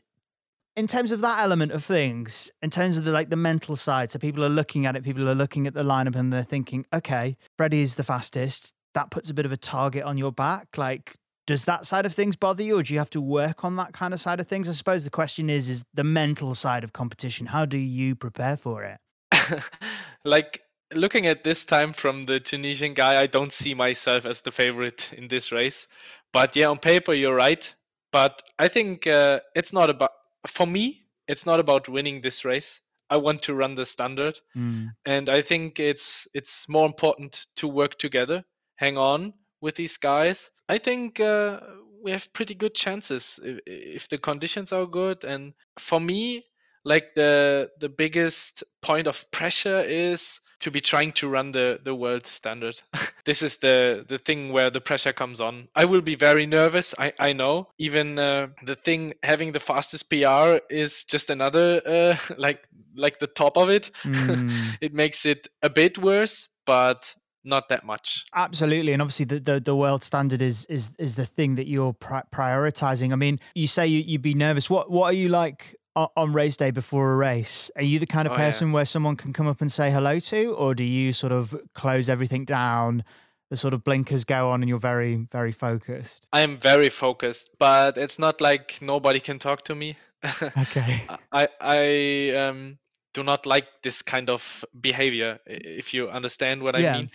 In 0.76 0.88
terms 0.88 1.14
of 1.14 1.22
that 1.22 1.40
element 1.40 1.72
of 1.72 1.86
things, 1.86 2.52
in 2.62 2.70
terms 2.70 2.98
of 2.98 3.06
the 3.06 3.12
like 3.12 3.30
the 3.30 3.38
mental 3.38 3.76
side, 3.78 4.12
so 4.12 4.20
people 4.20 4.44
are 4.44 4.50
looking 4.50 4.86
at 4.86 4.96
it, 4.96 5.04
people 5.04 5.30
are 5.30 5.36
looking 5.36 5.68
at 5.68 5.74
the 5.74 5.84
lineup 5.84 6.16
and 6.16 6.34
they're 6.34 6.44
thinking, 6.44 6.86
okay, 6.94 7.38
Freddie's 7.58 7.96
the 7.96 8.04
fastest. 8.04 8.74
That 8.94 9.10
puts 9.10 9.30
a 9.30 9.34
bit 9.34 9.46
of 9.46 9.52
a 9.52 9.58
target 9.58 10.04
on 10.04 10.18
your 10.18 10.32
back. 10.32 10.78
Like, 10.78 11.16
does 11.48 11.66
that 11.66 11.86
side 11.86 12.06
of 12.06 12.14
things 12.14 12.36
bother 12.36 12.64
you 12.64 12.80
or 12.80 12.84
do 12.84 12.94
you 12.94 13.00
have 13.00 13.10
to 13.12 13.22
work 13.22 13.64
on 13.64 13.76
that 13.76 13.94
kind 13.94 14.14
of 14.14 14.20
side 14.20 14.40
of 14.40 14.48
things 14.48 14.68
i 14.68 14.72
suppose 14.72 15.04
the 15.04 15.10
question 15.10 15.50
is 15.50 15.70
is 15.70 15.84
the 15.94 16.04
mental 16.04 16.56
side 16.56 16.84
of 16.84 16.94
competition 16.94 17.46
how 17.46 17.66
do 17.66 17.78
you 17.78 18.16
prepare 18.16 18.58
for 18.58 18.84
it 18.84 19.00
like 20.26 20.62
looking 20.94 21.28
at 21.28 21.44
this 21.44 21.66
time 21.66 21.94
from 21.94 22.24
the 22.24 22.40
tunisian 22.40 22.94
guy 22.94 23.22
i 23.22 23.28
don't 23.28 23.54
see 23.54 23.74
myself 23.74 24.26
as 24.26 24.42
the 24.42 24.52
favorite 24.52 25.12
in 25.14 25.28
this 25.28 25.52
race 25.52 25.88
but 26.34 26.56
yeah 26.56 26.68
on 26.68 26.78
paper 26.78 27.14
you're 27.14 27.36
right 27.36 27.74
but 28.12 28.42
i 28.60 28.68
think 28.68 29.08
uh, 29.08 29.40
it's 29.56 29.74
not 29.74 29.90
about 29.90 30.12
for 30.48 30.66
me 30.66 31.06
it's 31.28 31.46
not 31.46 31.60
about 31.60 31.90
winning 31.90 32.22
this 32.22 32.46
race 32.46 32.82
i 33.10 33.18
want 33.18 33.42
to 33.42 33.54
run 33.54 33.76
the 33.76 33.86
standard 33.86 34.38
mm. 34.56 34.88
and 35.06 35.30
i 35.30 35.42
think 35.42 35.80
it's 35.80 36.28
it's 36.34 36.68
more 36.70 36.86
important 36.86 37.46
to 37.56 37.68
work 37.68 37.98
together 37.98 38.44
hang 38.78 38.98
on 38.98 39.34
with 39.62 39.76
these 39.76 39.98
guys. 39.98 40.50
I 40.70 40.78
think 40.78 41.20
uh, 41.20 41.60
we 42.04 42.12
have 42.12 42.32
pretty 42.34 42.56
good 42.56 42.76
chances 42.76 43.40
if, 43.44 43.60
if, 43.66 44.10
the 44.10 44.18
conditions 44.18 44.72
are 44.72 44.86
good. 44.86 45.24
And 45.24 45.54
for 45.80 46.00
me, 46.00 46.46
like 46.86 47.16
the 47.16 47.72
the 47.80 47.90
biggest 47.90 48.64
point 48.82 49.08
of 49.08 49.30
pressure 49.32 49.82
is 49.82 50.40
to 50.62 50.72
be 50.72 50.80
trying 50.80 51.12
to 51.12 51.28
run 51.28 51.52
the 51.52 51.80
the 51.84 51.94
world 51.94 52.26
standard. 52.26 52.80
this 53.26 53.42
is 53.42 53.58
the 53.58 54.06
the 54.08 54.18
thing 54.18 54.54
where 54.54 54.70
the 54.70 54.80
pressure 54.80 55.12
comes 55.12 55.42
on. 55.42 55.68
I 55.76 55.86
will 55.86 56.02
be 56.02 56.16
very 56.16 56.46
nervous. 56.46 56.94
I 56.98 57.12
I 57.20 57.34
know. 57.34 57.68
Even 57.78 58.18
uh, 58.18 58.48
the 58.64 58.76
thing 58.76 59.14
having 59.24 59.52
the 59.52 59.60
fastest 59.60 60.10
PR 60.10 60.60
is 60.70 61.04
just 61.06 61.30
another 61.30 61.82
uh, 61.86 62.16
like 62.38 62.68
like 62.96 63.20
the 63.20 63.28
top 63.28 63.58
of 63.58 63.70
it. 63.70 63.92
Mm. 64.04 64.78
it 64.82 64.94
makes 64.94 65.26
it 65.26 65.48
a 65.62 65.70
bit 65.70 65.98
worse, 65.98 66.48
but 66.66 67.14
not 67.44 67.70
that 67.70 67.86
much. 67.86 68.26
Absolutely, 68.34 68.94
and 68.94 69.02
obviously 69.02 69.26
the, 69.26 69.40
the, 69.40 69.60
the 69.60 69.76
world 69.76 70.04
standard 70.04 70.42
is 70.42 70.66
is 70.66 70.92
is 70.98 71.16
the 71.16 71.26
thing 71.26 71.56
that 71.56 71.68
you're 71.68 71.94
pri- 71.94 72.24
prioritizing. 72.34 73.12
I 73.12 73.16
mean, 73.16 73.40
you 73.54 73.68
say 73.68 73.88
you, 73.88 74.02
you'd 74.02 74.22
be 74.22 74.34
nervous. 74.34 74.70
What 74.70 74.90
what 74.90 75.06
are 75.06 75.18
you 75.18 75.30
like 75.30 75.76
on 75.96 76.34
race 76.34 76.58
day 76.58 76.72
before 76.72 77.14
a 77.14 77.16
race? 77.16 77.72
Are 77.76 77.84
you 77.84 78.00
the 78.00 78.08
kind 78.08 78.28
of 78.28 78.34
oh, 78.34 78.38
person 78.38 78.70
yeah. 78.70 78.76
where 78.76 78.86
someone 78.86 79.16
can 79.16 79.34
come 79.34 79.48
up 79.48 79.62
and 79.62 79.72
say 79.72 79.92
hello 79.92 80.20
to, 80.20 80.54
or 80.56 80.76
do 80.76 80.84
you 80.84 81.14
sort 81.14 81.34
of 81.34 81.56
close 81.74 82.10
everything 82.10 82.46
down? 82.46 83.04
The 83.50 83.58
sort 83.58 83.74
of 83.74 83.84
blinkers 83.84 84.26
go 84.26 84.50
on, 84.50 84.62
and 84.62 84.70
you're 84.70 84.80
very 84.80 85.16
very 85.32 85.52
focused. 85.52 86.28
I 86.34 86.42
am 86.42 86.58
very 86.58 86.90
focused, 86.90 87.52
but 87.60 87.98
it's 87.98 88.18
not 88.18 88.42
like 88.42 88.80
nobody 88.82 89.20
can 89.20 89.40
talk 89.40 89.64
to 89.66 89.76
me. 89.76 89.98
okay. 90.42 91.04
I 91.32 91.48
I 91.62 92.30
um 92.36 92.80
do 93.16 93.24
not 93.24 93.46
like 93.46 93.66
this 93.82 94.02
kind 94.02 94.30
of 94.30 94.66
behavior 94.80 95.40
if 95.48 95.94
you 95.94 96.10
understand 96.10 96.62
what 96.62 96.78
yeah. 96.78 96.96
i 96.96 96.98
mean 96.98 97.10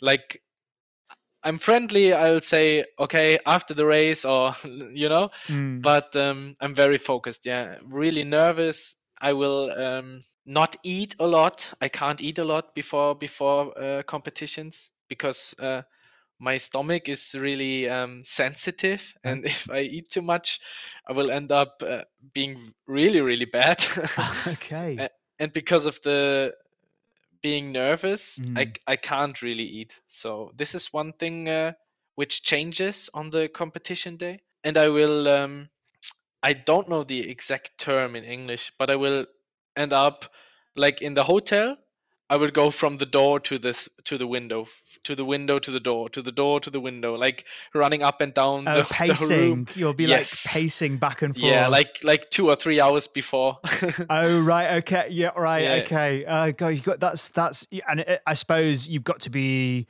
like 0.00 0.42
i'm 1.44 1.58
friendly 1.58 2.12
i'll 2.12 2.40
say 2.40 2.84
okay 2.98 3.38
after 3.46 3.74
the 3.74 3.86
race 3.86 4.24
or 4.24 4.52
you 4.64 5.08
know? 5.08 5.30
Mm. 5.46 5.82
but 5.82 6.14
um, 6.16 6.56
i'm 6.60 6.74
very 6.74 6.98
focused 6.98 7.44
yeah. 7.44 7.76
Really 7.84 8.24
nervous. 8.24 8.96
I 9.20 9.32
will 9.32 9.70
um, 9.70 10.20
not 10.44 10.76
eat 10.82 11.14
a 11.18 11.26
lot. 11.26 11.72
I 11.80 11.88
can't 11.88 12.20
eat 12.20 12.38
a 12.38 12.44
lot 12.44 12.74
before 12.74 13.14
before 13.14 13.78
uh, 13.78 14.02
competitions 14.02 14.90
because 15.08 15.54
uh, 15.60 15.82
my 16.38 16.56
stomach 16.56 17.08
is 17.08 17.34
really 17.34 17.88
um, 17.88 18.22
sensitive. 18.24 19.14
And 19.22 19.44
if 19.54 19.70
i 19.70 19.80
eat 19.80 20.10
too 20.10 20.22
much 20.22 20.60
i 21.08 21.12
will 21.12 21.30
end 21.30 21.52
up 21.52 21.82
uh, 21.86 22.02
being 22.34 22.72
really 22.86 23.20
really 23.20 23.46
bad. 23.46 23.84
Okay. 24.46 25.08
And 25.40 25.52
because 25.52 25.86
of 25.86 26.00
the 26.02 26.54
being 27.44 27.72
nervous, 27.72 28.38
mm. 28.38 28.58
I 28.58 28.92
I 28.92 28.96
can't 28.96 29.42
really 29.42 29.68
eat. 29.80 30.00
So 30.06 30.50
this 30.56 30.74
is 30.74 30.92
one 30.94 31.12
thing 31.12 31.48
uh, 31.48 31.72
which 32.16 32.42
changes 32.42 33.10
on 33.12 33.30
the 33.30 33.48
competition 33.48 34.16
day, 34.16 34.40
and 34.64 34.78
I 34.78 34.88
will. 34.88 35.28
Um, 35.28 35.68
I 36.42 36.54
don't 36.54 36.88
know 36.88 37.04
the 37.04 37.20
exact 37.30 37.78
term 37.78 38.16
in 38.16 38.24
English, 38.24 38.72
but 38.78 38.90
I 38.90 38.96
will 38.96 39.26
end 39.76 39.92
up 39.92 40.26
like 40.76 41.02
in 41.02 41.14
the 41.14 41.24
hotel 41.24 41.76
I 42.30 42.36
would 42.36 42.54
go 42.54 42.70
from 42.70 42.96
the 42.96 43.06
door 43.06 43.38
to 43.40 43.58
this 43.58 43.88
to 44.04 44.16
the 44.16 44.26
window, 44.26 44.66
to 45.04 45.14
the 45.14 45.24
window 45.24 45.58
to 45.58 45.70
the 45.70 45.80
door, 45.80 46.08
to 46.10 46.22
the 46.22 46.32
door 46.32 46.58
to 46.60 46.70
the 46.70 46.80
window, 46.80 47.14
like 47.16 47.44
running 47.74 48.02
up 48.02 48.22
and 48.22 48.32
down. 48.32 48.66
Oh, 48.66 48.78
the, 48.78 48.84
pacing. 48.90 49.64
The 49.64 49.78
You'll 49.78 49.92
be 49.92 50.04
yes. 50.04 50.46
like 50.46 50.52
pacing 50.52 50.96
back 50.96 51.20
and 51.20 51.34
forth. 51.34 51.44
Yeah, 51.44 51.68
like 51.68 51.98
like 52.02 52.30
two 52.30 52.48
or 52.48 52.56
three 52.56 52.80
hours 52.80 53.06
before. 53.06 53.58
oh 54.10 54.40
right, 54.40 54.78
okay, 54.78 55.08
yeah, 55.10 55.30
right, 55.36 55.64
yeah. 55.64 55.82
okay. 55.84 56.24
Uh, 56.24 56.50
God, 56.52 56.68
you 56.68 56.80
got 56.80 56.98
that's 56.98 57.28
that's, 57.28 57.66
and 57.88 58.00
it, 58.00 58.22
I 58.26 58.34
suppose 58.34 58.86
you've 58.86 59.04
got 59.04 59.20
to 59.20 59.30
be. 59.30 59.86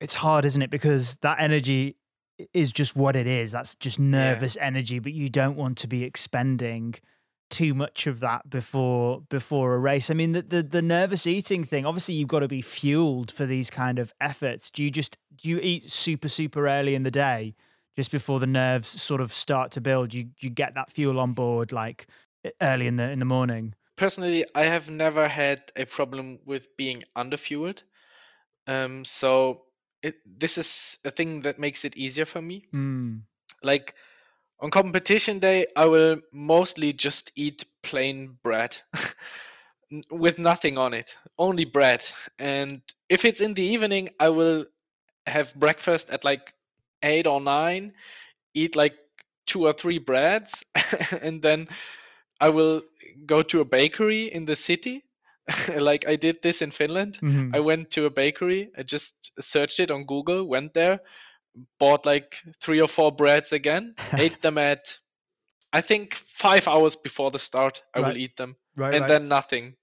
It's 0.00 0.16
hard, 0.16 0.44
isn't 0.44 0.60
it? 0.60 0.70
Because 0.70 1.16
that 1.22 1.40
energy 1.40 1.96
is 2.52 2.72
just 2.72 2.94
what 2.94 3.16
it 3.16 3.26
is. 3.26 3.52
That's 3.52 3.74
just 3.74 3.98
nervous 3.98 4.56
yeah. 4.56 4.66
energy, 4.66 4.98
but 4.98 5.14
you 5.14 5.30
don't 5.30 5.56
want 5.56 5.78
to 5.78 5.86
be 5.86 6.04
expending 6.04 6.96
too 7.54 7.72
much 7.72 8.06
of 8.06 8.20
that 8.20 8.50
before 8.50 9.22
before 9.28 9.74
a 9.74 9.78
race. 9.78 10.10
I 10.10 10.14
mean, 10.14 10.32
the, 10.32 10.42
the 10.42 10.62
the 10.62 10.82
nervous 10.82 11.26
eating 11.26 11.64
thing. 11.64 11.86
Obviously, 11.86 12.14
you've 12.14 12.28
got 12.28 12.40
to 12.40 12.48
be 12.48 12.62
fueled 12.62 13.30
for 13.30 13.46
these 13.46 13.70
kind 13.70 13.98
of 13.98 14.12
efforts. 14.20 14.70
Do 14.70 14.82
you 14.82 14.90
just 14.90 15.18
do 15.36 15.48
you 15.48 15.58
eat 15.62 15.90
super 15.90 16.28
super 16.28 16.66
early 16.68 16.94
in 16.94 17.04
the 17.04 17.10
day, 17.10 17.54
just 17.96 18.10
before 18.10 18.40
the 18.40 18.46
nerves 18.46 18.88
sort 18.88 19.20
of 19.20 19.32
start 19.32 19.70
to 19.72 19.80
build? 19.80 20.12
You 20.12 20.30
you 20.40 20.50
get 20.50 20.74
that 20.74 20.90
fuel 20.90 21.20
on 21.20 21.32
board 21.32 21.70
like 21.70 22.06
early 22.60 22.86
in 22.86 22.96
the 22.96 23.08
in 23.10 23.20
the 23.20 23.24
morning. 23.24 23.74
Personally, 23.96 24.44
I 24.54 24.64
have 24.64 24.90
never 24.90 25.28
had 25.28 25.62
a 25.76 25.84
problem 25.84 26.40
with 26.44 26.76
being 26.76 27.02
underfueled. 27.16 27.82
Um, 28.66 29.04
so 29.04 29.62
it, 30.02 30.16
this 30.26 30.58
is 30.58 30.98
a 31.04 31.10
thing 31.10 31.42
that 31.42 31.58
makes 31.58 31.84
it 31.84 31.96
easier 31.96 32.24
for 32.24 32.42
me. 32.42 32.66
Mm. 32.74 33.22
Like 33.62 33.94
on 34.64 34.70
competition 34.70 35.40
day, 35.40 35.66
I 35.76 35.84
will 35.84 36.22
mostly 36.32 36.94
just 36.94 37.32
eat 37.36 37.66
plain 37.82 38.38
bread 38.42 38.78
with 40.10 40.38
nothing 40.38 40.78
on 40.78 40.94
it, 40.94 41.18
only 41.38 41.66
bread. 41.66 42.02
And 42.38 42.80
if 43.10 43.26
it's 43.26 43.42
in 43.42 43.52
the 43.52 43.62
evening, 43.62 44.08
I 44.18 44.30
will 44.30 44.64
have 45.26 45.54
breakfast 45.54 46.08
at 46.08 46.24
like 46.24 46.54
eight 47.02 47.26
or 47.26 47.42
nine, 47.42 47.92
eat 48.54 48.74
like 48.74 48.94
two 49.46 49.66
or 49.66 49.74
three 49.74 49.98
breads, 49.98 50.64
and 51.20 51.42
then 51.42 51.68
I 52.40 52.48
will 52.48 52.84
go 53.26 53.42
to 53.42 53.60
a 53.60 53.66
bakery 53.66 54.32
in 54.32 54.46
the 54.46 54.56
city. 54.56 55.04
like 55.76 56.08
I 56.08 56.16
did 56.16 56.40
this 56.40 56.62
in 56.62 56.70
Finland. 56.70 57.18
Mm-hmm. 57.20 57.54
I 57.54 57.60
went 57.60 57.90
to 57.90 58.06
a 58.06 58.10
bakery. 58.10 58.70
I 58.78 58.82
just 58.82 59.30
searched 59.42 59.78
it 59.78 59.90
on 59.90 60.06
Google, 60.06 60.48
went 60.48 60.72
there, 60.72 61.00
bought 61.78 62.06
like 62.06 62.36
three 62.60 62.80
or 62.80 62.88
four 62.88 63.12
breads 63.12 63.52
again, 63.52 63.94
ate 64.14 64.42
them 64.42 64.58
at 64.58 64.98
I 65.72 65.80
think 65.80 66.14
five 66.14 66.68
hours 66.68 66.94
before 66.96 67.30
the 67.30 67.38
start. 67.38 67.82
I 67.94 68.00
right. 68.00 68.08
will 68.08 68.16
eat 68.18 68.36
them, 68.36 68.56
right, 68.76 68.94
and 68.94 69.02
right. 69.02 69.08
then 69.08 69.28
nothing. 69.28 69.74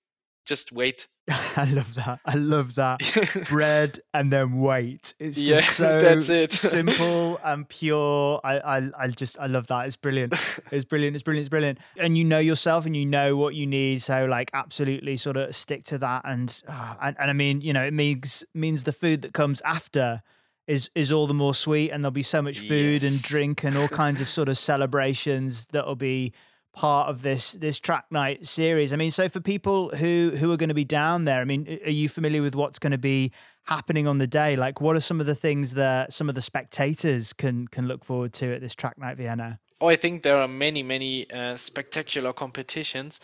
just 0.45 0.71
wait. 0.71 1.07
I 1.29 1.65
love 1.65 1.93
that. 1.95 2.19
I 2.25 2.35
love 2.35 2.75
that. 2.75 2.99
Bread 3.49 3.99
and 4.13 4.31
then 4.33 4.59
wait. 4.59 5.13
It's 5.19 5.39
just 5.39 5.79
Yeah, 5.79 5.89
so 5.89 6.01
that's 6.01 6.29
it. 6.29 6.51
simple 6.51 7.39
and 7.43 7.67
pure. 7.67 8.41
I, 8.43 8.59
I 8.59 8.89
I 8.97 9.07
just 9.07 9.39
I 9.39 9.45
love 9.45 9.67
that. 9.67 9.85
It's 9.85 9.95
brilliant. 9.95 10.33
It's 10.71 10.85
brilliant. 10.85 11.15
It's 11.15 11.23
brilliant. 11.23 11.43
It's 11.43 11.49
brilliant. 11.49 11.79
And 11.97 12.17
you 12.17 12.23
know 12.23 12.39
yourself 12.39 12.85
and 12.85 12.95
you 12.95 13.05
know 13.05 13.37
what 13.37 13.53
you 13.53 13.67
need. 13.67 14.01
So 14.01 14.25
like 14.25 14.49
absolutely 14.53 15.15
sort 15.17 15.37
of 15.37 15.55
stick 15.55 15.83
to 15.85 15.97
that. 15.99 16.23
And 16.25 16.61
uh, 16.67 16.95
and, 17.01 17.15
and 17.19 17.29
I 17.29 17.33
mean, 17.33 17.61
you 17.61 17.73
know, 17.73 17.83
it 17.83 17.93
means 17.93 18.43
means 18.53 18.83
the 18.83 18.93
food 18.93 19.21
that 19.21 19.33
comes 19.33 19.61
after 19.61 20.23
is 20.71 20.89
is 20.95 21.11
all 21.11 21.27
the 21.27 21.33
more 21.33 21.53
sweet 21.53 21.91
and 21.91 22.01
there'll 22.01 22.11
be 22.11 22.23
so 22.23 22.41
much 22.41 22.59
food 22.59 23.03
and 23.03 23.21
drink 23.21 23.63
and 23.65 23.75
all 23.77 23.89
kinds 23.89 24.21
of 24.21 24.29
sort 24.29 24.47
of 24.47 24.57
celebrations 24.71 25.65
that'll 25.71 25.95
be 25.95 26.31
part 26.73 27.09
of 27.09 27.21
this 27.21 27.51
this 27.53 27.79
track 27.79 28.05
night 28.09 28.45
series. 28.45 28.93
I 28.93 28.95
mean, 28.95 29.11
so 29.11 29.27
for 29.27 29.41
people 29.41 29.89
who 29.89 30.31
who 30.37 30.51
are 30.51 30.57
going 30.57 30.69
to 30.69 30.75
be 30.75 30.85
down 30.85 31.25
there, 31.25 31.41
I 31.41 31.45
mean, 31.45 31.79
are 31.85 31.91
you 31.91 32.07
familiar 32.07 32.41
with 32.41 32.55
what's 32.55 32.79
going 32.79 32.91
to 32.91 32.97
be 32.97 33.31
happening 33.63 34.07
on 34.07 34.17
the 34.17 34.27
day? 34.27 34.55
Like, 34.55 34.79
what 34.79 34.95
are 34.95 35.01
some 35.01 35.19
of 35.19 35.25
the 35.25 35.35
things 35.35 35.73
that 35.73 36.13
some 36.13 36.29
of 36.29 36.35
the 36.35 36.41
spectators 36.41 37.33
can 37.33 37.67
can 37.67 37.87
look 37.87 38.05
forward 38.05 38.31
to 38.33 38.55
at 38.55 38.61
this 38.61 38.73
track 38.73 38.97
night 38.97 39.17
Vienna? 39.17 39.59
Oh, 39.81 39.87
I 39.87 39.95
think 39.95 40.21
there 40.21 40.39
are 40.39 40.47
many, 40.47 40.83
many 40.83 41.29
uh, 41.31 41.57
spectacular 41.57 42.33
competitions. 42.33 43.19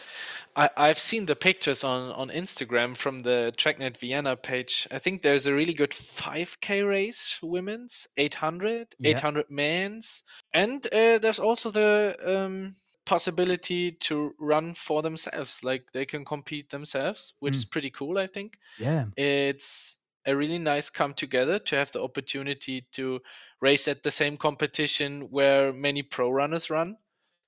I, 0.56 0.70
I've 0.76 0.98
seen 0.98 1.28
the 1.28 1.36
pictures 1.36 1.84
on, 1.84 2.12
on 2.14 2.30
Instagram 2.30 2.98
from 2.98 3.20
the 3.20 3.54
Track 3.56 3.78
Night 3.78 3.98
Vienna 3.98 4.36
page. 4.36 4.88
I 4.90 4.98
think 4.98 5.22
there's 5.22 5.46
a 5.46 5.54
really 5.54 5.76
good 5.76 5.92
5K 5.92 6.88
race, 6.88 7.38
women's, 7.44 8.08
800, 8.18 8.96
Yeah. 8.98 9.12
800 9.12 9.46
men's. 9.52 10.24
And 10.52 10.84
uh, 10.88 11.20
there's 11.20 11.40
also 11.40 11.70
the 11.70 12.16
um, 12.26 12.76
possibility 13.06 13.92
to 13.92 14.34
run 14.40 14.74
for 14.74 15.04
themselves. 15.04 15.64
Like 15.64 15.92
they 15.92 16.08
can 16.08 16.26
compete 16.26 16.72
themselves, 16.72 17.34
which 17.40 17.54
Mm. 17.54 17.58
is 17.58 17.66
pretty 17.66 17.92
cool, 17.92 18.18
I 18.18 18.26
think 18.26 18.58
Yeah, 18.80 19.06
it's 19.16 19.98
a 20.28 20.36
really 20.36 20.60
nice 20.60 20.90
come 20.90 21.14
together 21.14 21.58
to 21.58 21.76
have 21.76 21.92
the 21.92 22.04
opportunity 22.04 22.86
to 22.92 23.20
race 23.62 23.88
at 23.88 24.04
the 24.04 24.12
same 24.12 24.38
competition 24.38 25.22
where 25.32 25.74
many 25.74 26.04
pro 26.04 26.30
runners 26.30 26.70
run. 26.70 26.98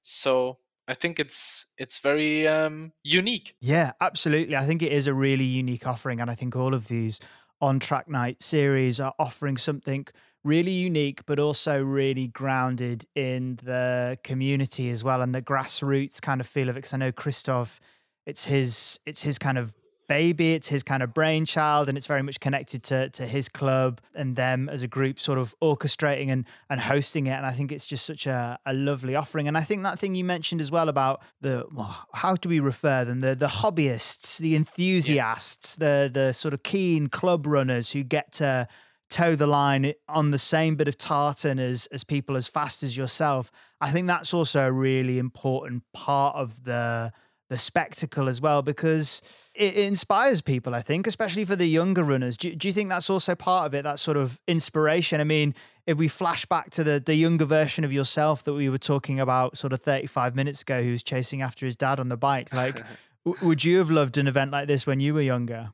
So 0.01 0.57
I 0.87 0.95
think 0.95 1.19
it's 1.19 1.65
it's 1.77 1.99
very 1.99 2.47
um, 2.47 2.91
unique. 3.03 3.53
yeah, 3.59 3.91
absolutely. 4.01 4.55
I 4.55 4.65
think 4.65 4.81
it 4.81 4.91
is 4.91 5.05
a 5.05 5.13
really 5.13 5.43
unique 5.43 5.85
offering, 5.85 6.19
and 6.19 6.31
I 6.31 6.35
think 6.35 6.55
all 6.55 6.73
of 6.73 6.87
these 6.87 7.19
on 7.61 7.79
track 7.79 8.07
night 8.07 8.41
series 8.41 8.99
are 8.99 9.13
offering 9.19 9.57
something 9.57 10.07
really 10.43 10.71
unique, 10.71 11.25
but 11.25 11.37
also 11.37 11.83
really 11.83 12.27
grounded 12.27 13.05
in 13.13 13.59
the 13.61 14.17
community 14.23 14.89
as 14.89 15.03
well 15.03 15.21
and 15.21 15.35
the 15.35 15.41
grassroots 15.41 16.21
kind 16.21 16.39
of 16.39 16.47
feel 16.47 16.69
of 16.69 16.77
it. 16.77 16.79
Because 16.79 16.93
I 16.93 16.97
know 16.97 17.11
Christoph, 17.11 17.79
it's 18.25 18.45
his 18.45 18.99
it's 19.05 19.21
his 19.21 19.37
kind 19.37 19.57
of 19.57 19.73
baby, 20.09 20.55
it's 20.55 20.67
his 20.67 20.83
kind 20.83 21.01
of 21.01 21.13
brainchild, 21.13 21.87
and 21.87 21.97
it's 21.97 22.07
very 22.07 22.23
much 22.23 22.41
connected 22.41 22.83
to 22.83 23.09
to 23.11 23.25
his 23.25 23.47
club 23.47 24.01
and 24.13 24.35
them 24.35 24.67
as 24.67 24.83
a 24.83 24.87
group, 24.87 25.19
sort 25.19 25.37
of 25.37 25.55
orchestrating 25.61 26.29
and 26.29 26.45
and 26.69 26.81
hosting 26.81 27.27
it. 27.27 27.31
And 27.31 27.45
I 27.45 27.51
think 27.51 27.71
it's 27.71 27.85
just 27.85 28.05
such 28.05 28.25
a, 28.27 28.59
a 28.65 28.73
lovely 28.73 29.15
offering. 29.15 29.47
And 29.47 29.57
I 29.57 29.61
think 29.61 29.83
that 29.83 29.97
thing 29.97 30.15
you 30.15 30.25
mentioned 30.25 30.59
as 30.59 30.71
well 30.71 30.89
about 30.89 31.21
the 31.39 31.65
well, 31.71 32.07
how 32.13 32.35
do 32.35 32.49
we 32.49 32.59
refer 32.59 33.05
them? 33.05 33.21
The 33.21 33.35
the 33.35 33.47
hobbyists, 33.47 34.39
the 34.39 34.55
enthusiasts, 34.55 35.77
the 35.77 36.09
the 36.11 36.33
sort 36.33 36.53
of 36.53 36.63
keen 36.63 37.07
club 37.07 37.45
runners 37.45 37.91
who 37.91 38.03
get 38.03 38.33
to 38.33 38.67
toe 39.09 39.35
the 39.35 39.47
line 39.47 39.93
on 40.07 40.31
the 40.31 40.37
same 40.37 40.75
bit 40.75 40.87
of 40.87 40.97
tartan 40.97 41.59
as 41.59 41.87
as 41.91 42.03
people 42.03 42.35
as 42.35 42.47
fast 42.47 42.83
as 42.83 42.97
yourself. 42.97 43.51
I 43.79 43.91
think 43.91 44.07
that's 44.07 44.33
also 44.33 44.67
a 44.67 44.71
really 44.71 45.19
important 45.19 45.83
part 45.93 46.35
of 46.35 46.65
the 46.65 47.13
the 47.49 47.57
spectacle 47.57 48.29
as 48.29 48.39
well 48.39 48.61
because 48.61 49.21
it, 49.53 49.75
it 49.75 49.85
inspires 49.85 50.41
people. 50.41 50.73
I 50.73 50.81
think, 50.81 51.07
especially 51.07 51.45
for 51.45 51.55
the 51.55 51.65
younger 51.67 52.03
runners. 52.03 52.37
Do, 52.37 52.55
do 52.55 52.67
you 52.67 52.73
think 52.73 52.89
that's 52.89 53.09
also 53.09 53.35
part 53.35 53.65
of 53.65 53.73
it? 53.73 53.83
That 53.83 53.99
sort 53.99 54.17
of 54.17 54.39
inspiration. 54.47 55.19
I 55.19 55.25
mean, 55.25 55.55
if 55.85 55.97
we 55.97 56.07
flash 56.07 56.45
back 56.45 56.69
to 56.71 56.83
the 56.83 57.01
the 57.03 57.15
younger 57.15 57.45
version 57.45 57.83
of 57.83 57.91
yourself 57.91 58.43
that 58.43 58.53
we 58.53 58.69
were 58.69 58.77
talking 58.77 59.19
about, 59.19 59.57
sort 59.57 59.73
of 59.73 59.81
thirty 59.81 60.07
five 60.07 60.35
minutes 60.35 60.61
ago, 60.61 60.81
who 60.83 60.91
was 60.91 61.03
chasing 61.03 61.41
after 61.41 61.65
his 61.65 61.75
dad 61.75 61.99
on 61.99 62.09
the 62.09 62.17
bike, 62.17 62.53
like. 62.53 62.83
w- 63.25 63.47
Would 63.47 63.63
you 63.63 63.79
have 63.79 63.91
loved 63.91 64.17
an 64.17 64.27
event 64.27 64.51
like 64.51 64.67
this 64.67 64.87
when 64.87 64.99
you 64.99 65.13
were 65.13 65.21
younger? 65.21 65.71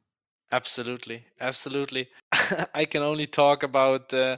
Absolutely, 0.51 1.25
absolutely. 1.39 2.07
I 2.73 2.85
can 2.85 3.01
only 3.01 3.25
talk 3.25 3.63
about 3.63 4.13
uh, 4.13 4.37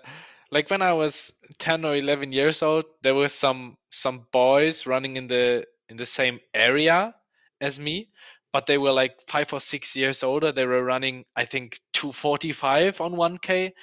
like 0.52 0.70
when 0.70 0.82
I 0.82 0.94
was 0.94 1.32
10 1.60 1.86
or 1.86 1.96
11 1.96 2.32
years 2.32 2.64
old. 2.64 2.86
There 3.04 3.16
were 3.16 3.30
some 3.30 3.78
some 3.92 4.26
boys 4.32 4.86
running 4.86 5.18
in 5.18 5.28
the 5.28 5.66
in 5.90 5.98
the 5.98 6.06
same 6.06 6.40
area 6.54 7.14
as 7.62 7.80
me, 7.80 8.10
but 8.54 8.66
they 8.66 8.78
were 8.78 8.92
like 8.92 9.14
five 9.28 9.52
or 9.54 9.60
six 9.60 9.96
years 9.96 10.24
older. 10.24 10.52
They 10.52 10.66
were 10.66 10.84
running, 10.84 11.26
I 11.36 11.46
think, 11.46 11.80
245 11.94 13.02
on 13.02 13.14
1k. 13.14 13.74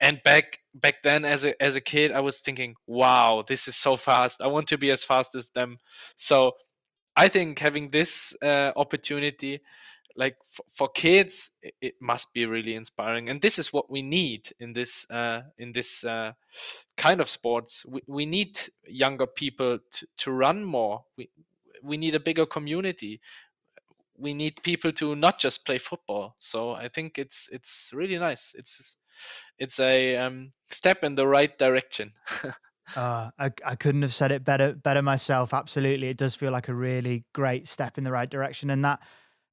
And 0.00 0.20
back 0.24 0.58
back 0.74 0.96
then, 1.02 1.24
as 1.24 1.44
a 1.44 1.60
as 1.62 1.76
a 1.76 1.80
kid, 1.80 2.12
I 2.12 2.20
was 2.20 2.40
thinking, 2.40 2.74
"Wow, 2.86 3.44
this 3.48 3.66
is 3.66 3.76
so 3.76 3.96
fast! 3.96 4.42
I 4.42 4.48
want 4.48 4.68
to 4.68 4.78
be 4.78 4.90
as 4.90 5.04
fast 5.04 5.34
as 5.34 5.48
them." 5.50 5.78
So, 6.16 6.52
I 7.16 7.28
think 7.28 7.58
having 7.58 7.90
this 7.90 8.34
uh, 8.42 8.72
opportunity 8.76 9.60
like 10.16 10.36
f- 10.52 10.66
for 10.70 10.88
kids 10.88 11.50
it, 11.62 11.74
it 11.80 11.94
must 12.00 12.32
be 12.32 12.46
really 12.46 12.74
inspiring 12.74 13.28
and 13.28 13.40
this 13.40 13.58
is 13.58 13.72
what 13.72 13.90
we 13.90 14.02
need 14.02 14.48
in 14.60 14.72
this 14.72 15.08
uh, 15.10 15.42
in 15.58 15.72
this 15.72 16.04
uh, 16.04 16.32
kind 16.96 17.20
of 17.20 17.28
sports 17.28 17.84
we, 17.86 18.00
we 18.06 18.26
need 18.26 18.58
younger 18.86 19.26
people 19.26 19.78
to, 19.92 20.06
to 20.16 20.32
run 20.32 20.64
more 20.64 21.04
we 21.16 21.28
we 21.86 21.96
need 21.96 22.14
a 22.14 22.20
bigger 22.20 22.46
community. 22.46 23.20
We 24.18 24.34
need 24.34 24.62
people 24.62 24.92
to 24.92 25.14
not 25.14 25.38
just 25.38 25.64
play 25.64 25.78
football. 25.78 26.36
So 26.38 26.72
i 26.72 26.88
think 26.88 27.18
it's 27.18 27.48
it's 27.52 27.90
really 27.94 28.18
nice. 28.18 28.54
It's 28.56 28.96
it's 29.58 29.80
a 29.80 30.16
um, 30.16 30.52
step 30.66 31.04
in 31.04 31.14
the 31.14 31.26
right 31.26 31.56
direction. 31.58 32.12
Uh, 32.94 33.30
I, 33.38 33.50
I 33.64 33.74
couldn't 33.76 34.02
have 34.02 34.14
said 34.14 34.32
it 34.32 34.44
better 34.44 34.74
better 34.74 35.02
myself. 35.02 35.54
Absolutely, 35.54 36.08
it 36.08 36.16
does 36.16 36.34
feel 36.34 36.52
like 36.52 36.68
a 36.68 36.74
really 36.74 37.24
great 37.32 37.66
step 37.66 37.98
in 37.98 38.04
the 38.04 38.12
right 38.12 38.28
direction, 38.28 38.70
and 38.70 38.84
that 38.84 39.00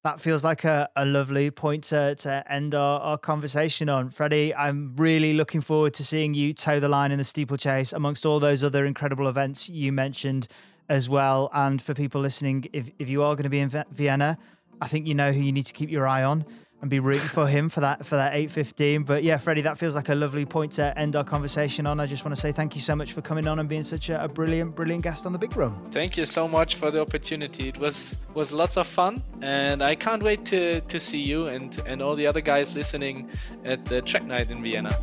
that 0.04 0.20
feels 0.20 0.44
like 0.44 0.64
a, 0.64 0.88
a 0.96 1.06
lovely 1.06 1.50
point 1.50 1.82
to, 1.84 2.14
to 2.14 2.44
end 2.52 2.74
our, 2.74 3.00
our 3.00 3.16
conversation 3.16 3.88
on. 3.88 4.10
Freddy, 4.10 4.54
I'm 4.54 4.94
really 4.96 5.32
looking 5.32 5.62
forward 5.62 5.94
to 5.94 6.04
seeing 6.04 6.34
you 6.34 6.52
toe 6.52 6.78
the 6.78 6.90
line 6.90 7.10
in 7.10 7.16
the 7.16 7.24
steeplechase 7.24 7.90
amongst 7.94 8.26
all 8.26 8.38
those 8.38 8.62
other 8.62 8.84
incredible 8.84 9.28
events 9.28 9.66
you 9.66 9.92
mentioned 9.92 10.46
as 10.88 11.08
well. 11.08 11.50
And 11.52 11.80
for 11.80 11.94
people 11.94 12.20
listening, 12.20 12.66
if 12.72 12.90
if 12.98 13.08
you 13.08 13.22
are 13.22 13.34
going 13.34 13.44
to 13.44 13.50
be 13.50 13.60
in 13.60 13.68
Vi- 13.70 13.84
Vienna, 13.90 14.38
I 14.80 14.88
think 14.88 15.06
you 15.06 15.14
know 15.14 15.32
who 15.32 15.40
you 15.40 15.52
need 15.52 15.66
to 15.66 15.72
keep 15.72 15.90
your 15.90 16.06
eye 16.06 16.24
on 16.24 16.44
and 16.84 16.90
be 16.90 17.00
rooting 17.00 17.26
for 17.28 17.46
him 17.46 17.70
for 17.70 17.80
that 17.80 18.04
for 18.04 18.16
that 18.16 18.34
815 18.34 19.04
but 19.04 19.24
yeah 19.24 19.38
freddy 19.38 19.62
that 19.62 19.78
feels 19.78 19.94
like 19.94 20.10
a 20.10 20.14
lovely 20.14 20.44
point 20.44 20.72
to 20.72 20.98
end 20.98 21.16
our 21.16 21.24
conversation 21.24 21.86
on. 21.86 21.98
I 21.98 22.04
just 22.04 22.26
want 22.26 22.34
to 22.34 22.40
say 22.40 22.52
thank 22.52 22.74
you 22.74 22.82
so 22.82 22.94
much 22.94 23.14
for 23.14 23.22
coming 23.22 23.46
on 23.46 23.58
and 23.58 23.66
being 23.66 23.84
such 23.84 24.10
a, 24.10 24.22
a 24.22 24.28
brilliant 24.28 24.76
brilliant 24.76 25.02
guest 25.02 25.24
on 25.24 25.32
the 25.32 25.38
big 25.38 25.56
run 25.56 25.82
thank 25.92 26.18
you 26.18 26.26
so 26.26 26.46
much 26.46 26.74
for 26.74 26.90
the 26.90 27.00
opportunity. 27.00 27.68
It 27.68 27.78
was 27.78 28.18
was 28.34 28.52
lots 28.52 28.76
of 28.76 28.86
fun 28.86 29.22
and 29.40 29.82
i 29.82 29.94
can't 29.94 30.22
wait 30.22 30.44
to 30.46 30.82
to 30.82 31.00
see 31.00 31.20
you 31.20 31.46
and 31.46 31.80
and 31.86 32.02
all 32.02 32.16
the 32.16 32.26
other 32.26 32.42
guys 32.42 32.74
listening 32.74 33.30
at 33.64 33.86
the 33.86 34.02
track 34.02 34.24
night 34.24 34.50
in 34.50 34.62
vienna 34.62 34.94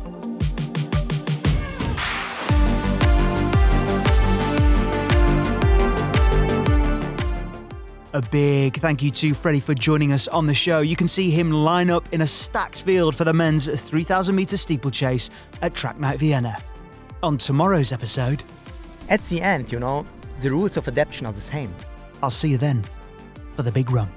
A 8.14 8.20
big 8.20 8.76
thank 8.76 9.02
you 9.02 9.10
to 9.10 9.32
Freddy 9.32 9.58
for 9.58 9.72
joining 9.72 10.12
us 10.12 10.28
on 10.28 10.46
the 10.46 10.52
show. 10.52 10.80
You 10.80 10.96
can 10.96 11.08
see 11.08 11.30
him 11.30 11.50
line 11.50 11.88
up 11.88 12.06
in 12.12 12.20
a 12.20 12.26
stacked 12.26 12.82
field 12.82 13.16
for 13.16 13.24
the 13.24 13.32
men's 13.32 13.68
3,000 13.68 14.34
metre 14.34 14.58
steeplechase 14.58 15.30
at 15.62 15.72
Track 15.72 15.98
Night 15.98 16.18
Vienna. 16.18 16.58
On 17.22 17.38
tomorrow's 17.38 17.90
episode, 17.90 18.44
At 19.08 19.22
the 19.24 19.40
end, 19.40 19.72
you 19.72 19.78
know, 19.78 20.04
the 20.42 20.50
rules 20.50 20.76
of 20.76 20.88
adaptation 20.88 21.26
are 21.26 21.32
the 21.32 21.40
same. 21.40 21.74
I'll 22.22 22.30
see 22.30 22.50
you 22.50 22.58
then 22.58 22.84
for 23.56 23.62
the 23.62 23.72
big 23.72 23.90
run. 23.90 24.10